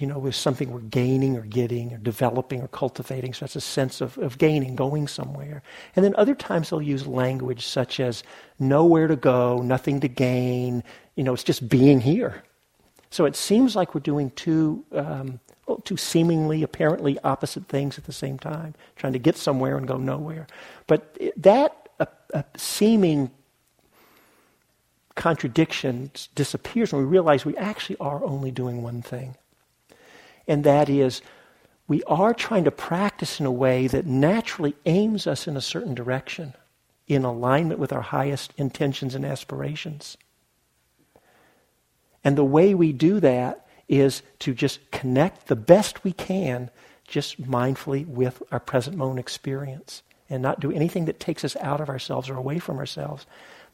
[0.02, 3.32] you know, is something we're gaining or getting or developing or cultivating.
[3.32, 5.62] So that's a sense of, of gaining, going somewhere.
[5.94, 8.24] And then other times they'll use language such as
[8.58, 10.82] nowhere to go, nothing to gain.
[11.14, 12.42] You know, it's just being here.
[13.10, 15.38] So it seems like we're doing two, um,
[15.84, 19.98] two seemingly, apparently opposite things at the same time, trying to get somewhere and go
[19.98, 20.48] nowhere.
[20.88, 23.30] But that uh, uh, seeming
[25.14, 29.36] contradiction disappears when we realize we actually are only doing one thing
[30.46, 31.22] and that is
[31.88, 35.94] we are trying to practice in a way that naturally aims us in a certain
[35.94, 36.54] direction.
[37.08, 40.16] in alignment with our highest intentions and aspirations.
[42.24, 46.70] And the way we do that is to just connect the best we can,
[47.06, 51.80] just mindfully with our present moment experience and not do anything that takes us out
[51.80, 53.26] of ourselves or away from ourselves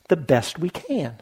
[0.09, 1.21] the best we can.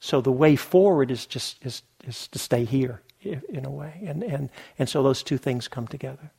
[0.00, 4.00] So the way forward is just is, is to stay here in a way.
[4.06, 6.30] And, and, and so those two things come together.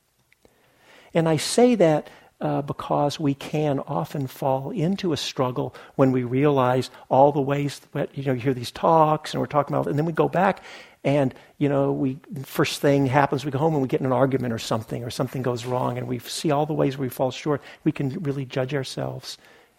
[1.14, 2.10] And I say that
[2.42, 7.80] uh, because we can often fall into a struggle when we realize all the ways
[7.94, 10.28] that, you know, you hear these talks and we're talking about, and then we go
[10.28, 10.62] back
[11.06, 14.12] and, you know, we, first thing happens, we go home and we get in an
[14.12, 17.30] argument or something, or something goes wrong, and we see all the ways we fall
[17.30, 17.62] short.
[17.84, 19.38] We can really judge ourselves.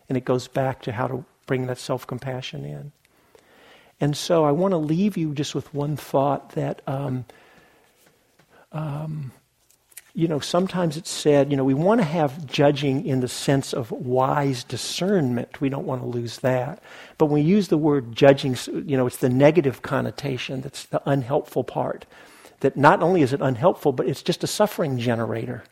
[0.08, 2.92] And it goes back to how to bring that self compassion in.
[4.00, 7.24] And so I want to leave you just with one thought that, um,
[8.72, 9.32] um,
[10.12, 13.72] you know, sometimes it's said, you know, we want to have judging in the sense
[13.72, 15.60] of wise discernment.
[15.60, 16.82] We don't want to lose that.
[17.18, 21.02] But when we use the word judging, you know, it's the negative connotation that's the
[21.08, 22.06] unhelpful part.
[22.60, 25.64] That not only is it unhelpful, but it's just a suffering generator.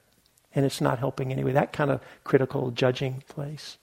[0.55, 1.53] And it's not helping anyway.
[1.53, 3.79] That kind of critical judging place.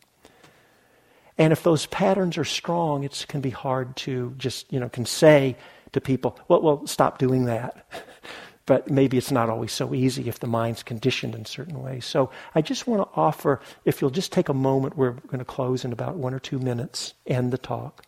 [1.41, 5.07] And if those patterns are strong, it can be hard to just, you know, can
[5.07, 5.57] say
[5.91, 7.83] to people, well, well, stop doing that.
[8.67, 12.05] but maybe it's not always so easy if the mind's conditioned in certain ways.
[12.05, 15.43] So I just want to offer, if you'll just take a moment, we're going to
[15.45, 18.03] close in about one or two minutes, end the talk.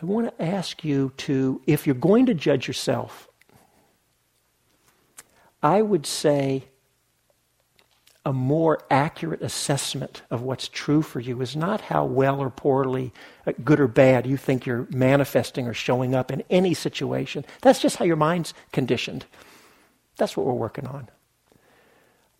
[0.00, 3.28] I want to ask you to, if you're going to judge yourself,
[5.62, 6.64] I would say
[8.26, 13.12] a more accurate assessment of what's true for you is not how well or poorly,
[13.46, 17.44] uh, good or bad, you think you're manifesting or showing up in any situation.
[17.62, 19.24] That's just how your mind's conditioned.
[20.16, 21.08] That's what we're working on.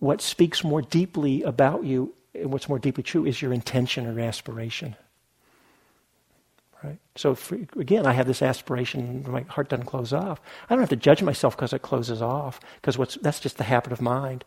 [0.01, 4.19] What speaks more deeply about you and what's more deeply true is your intention or
[4.19, 4.97] aspiration.
[6.83, 6.99] Right?
[7.15, 7.39] So,
[7.77, 10.41] again, I have this aspiration, my heart doesn't close off.
[10.69, 13.93] I don't have to judge myself because it closes off, because that's just the habit
[13.93, 14.45] of mind.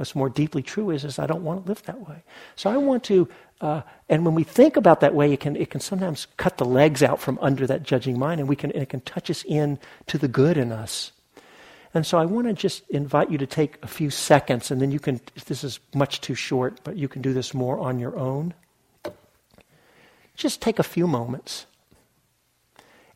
[0.00, 2.22] What's more deeply true is, is I don't want to live that way.
[2.56, 3.28] So I want to,
[3.60, 6.64] uh, and when we think about that way, it can, it can sometimes cut the
[6.64, 9.44] legs out from under that judging mind, and we can, and it can touch us
[9.44, 11.12] in to the good in us.
[11.92, 14.90] And so I want to just invite you to take a few seconds, and then
[14.90, 18.16] you can, this is much too short, but you can do this more on your
[18.18, 18.54] own.
[20.34, 21.66] Just take a few moments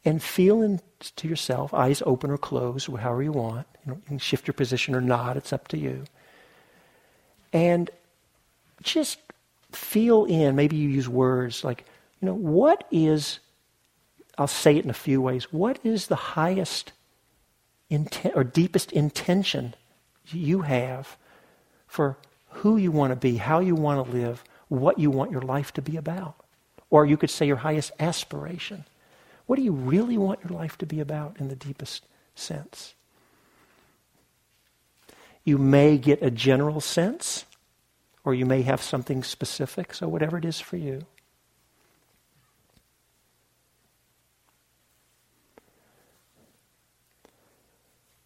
[0.04, 3.66] and feel into yourself, eyes open or closed, however you want.
[3.86, 6.04] You, know, you can shift your position or not, it's up to you
[7.54, 7.88] and
[8.82, 9.18] just
[9.72, 11.84] feel in, maybe you use words like,
[12.20, 13.38] you know, what is,
[14.36, 16.92] I'll say it in a few ways, what is the highest
[17.88, 19.74] intent or deepest intention
[20.26, 21.16] you have
[21.86, 25.42] for who you want to be, how you want to live, what you want your
[25.42, 26.34] life to be about?
[26.90, 28.84] Or you could say your highest aspiration.
[29.46, 32.94] What do you really want your life to be about in the deepest sense?
[35.44, 37.44] You may get a general sense,
[38.24, 41.04] or you may have something specific, so whatever it is for you.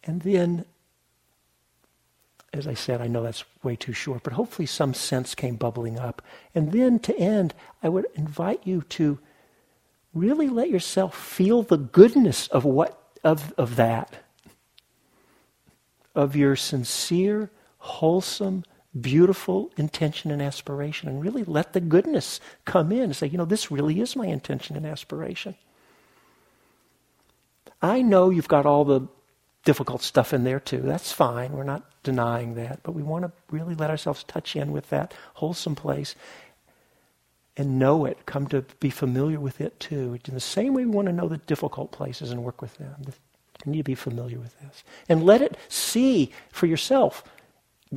[0.03, 0.65] And then,
[2.53, 5.99] as I said, I know that's way too short, but hopefully some sense came bubbling
[5.99, 6.21] up.
[6.55, 7.53] And then to end,
[7.83, 9.19] I would invite you to
[10.13, 14.23] really let yourself feel the goodness of what of, of that
[16.19, 18.65] of your sincere, wholesome,
[18.99, 23.45] beautiful intention and aspiration, and really let the goodness come in and say, you know,
[23.45, 25.55] this really is my intention and aspiration.
[27.81, 29.07] I know you've got all the
[29.63, 30.81] difficult stuff in there too.
[30.81, 31.53] That's fine.
[31.53, 32.83] We're not denying that.
[32.83, 36.15] But we want to really let ourselves touch in with that wholesome place
[37.55, 40.19] and know it, come to be familiar with it too.
[40.27, 43.05] In the same way we want to know the difficult places and work with them.
[43.65, 44.83] You need to be familiar with this.
[45.07, 47.23] And let it see for yourself.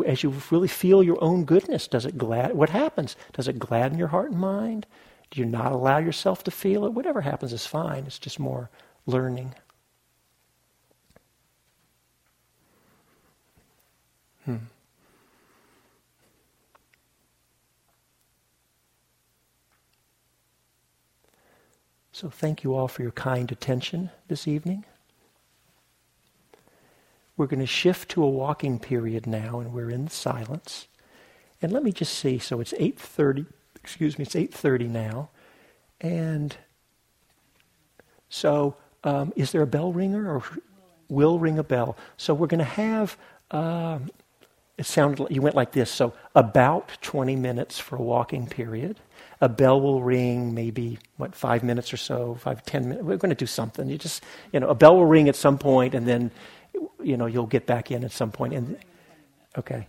[0.06, 3.14] As you really feel your own goodness, does it glad what happens?
[3.32, 4.86] Does it gladden your heart and mind?
[5.30, 6.92] Do you not allow yourself to feel it?
[6.94, 8.04] Whatever happens is fine.
[8.06, 8.70] It's just more
[9.06, 9.54] learning.
[14.44, 14.56] Hmm.
[22.12, 24.84] So, thank you all for your kind attention this evening.
[27.42, 30.86] We're going to shift to a walking period now, and we're in silence.
[31.60, 32.38] And let me just see.
[32.38, 33.46] So it's 8:30.
[33.74, 34.22] Excuse me.
[34.22, 35.28] It's 8:30 now,
[36.00, 36.56] and
[38.28, 40.44] so um, is there a bell ringer or
[41.08, 41.96] will ring a bell?
[42.16, 43.16] So we're going to have
[43.50, 44.08] um,
[44.78, 45.90] it sounded like you went like this.
[45.90, 48.98] So about 20 minutes for a walking period.
[49.40, 53.04] A bell will ring maybe, what, five minutes or so, five, ten minutes.
[53.04, 53.88] We're going to do something.
[53.88, 54.22] You just,
[54.52, 56.30] you know, a bell will ring at some point and then,
[57.02, 58.54] you know, you'll get back in at some point.
[58.54, 58.78] And,
[59.56, 59.86] okay.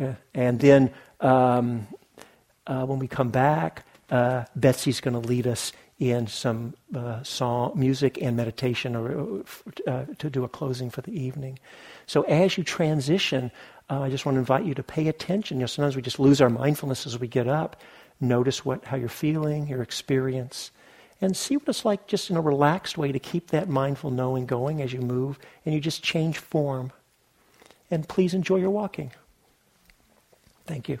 [0.00, 1.86] Uh, and then um,
[2.66, 7.72] uh, when we come back, uh, Betsy's going to lead us in some uh, song,
[7.74, 9.42] music and meditation or,
[9.86, 11.58] uh, to do a closing for the evening.
[12.06, 13.50] So as you transition,
[13.90, 15.58] uh, I just want to invite you to pay attention.
[15.58, 17.80] You know, sometimes we just lose our mindfulness as we get up.
[18.20, 20.70] Notice what, how you're feeling, your experience,
[21.20, 24.46] and see what it's like just in a relaxed way to keep that mindful knowing
[24.46, 26.92] going as you move, and you just change form.
[27.90, 29.10] And please enjoy your walking.
[30.66, 31.00] Thank you.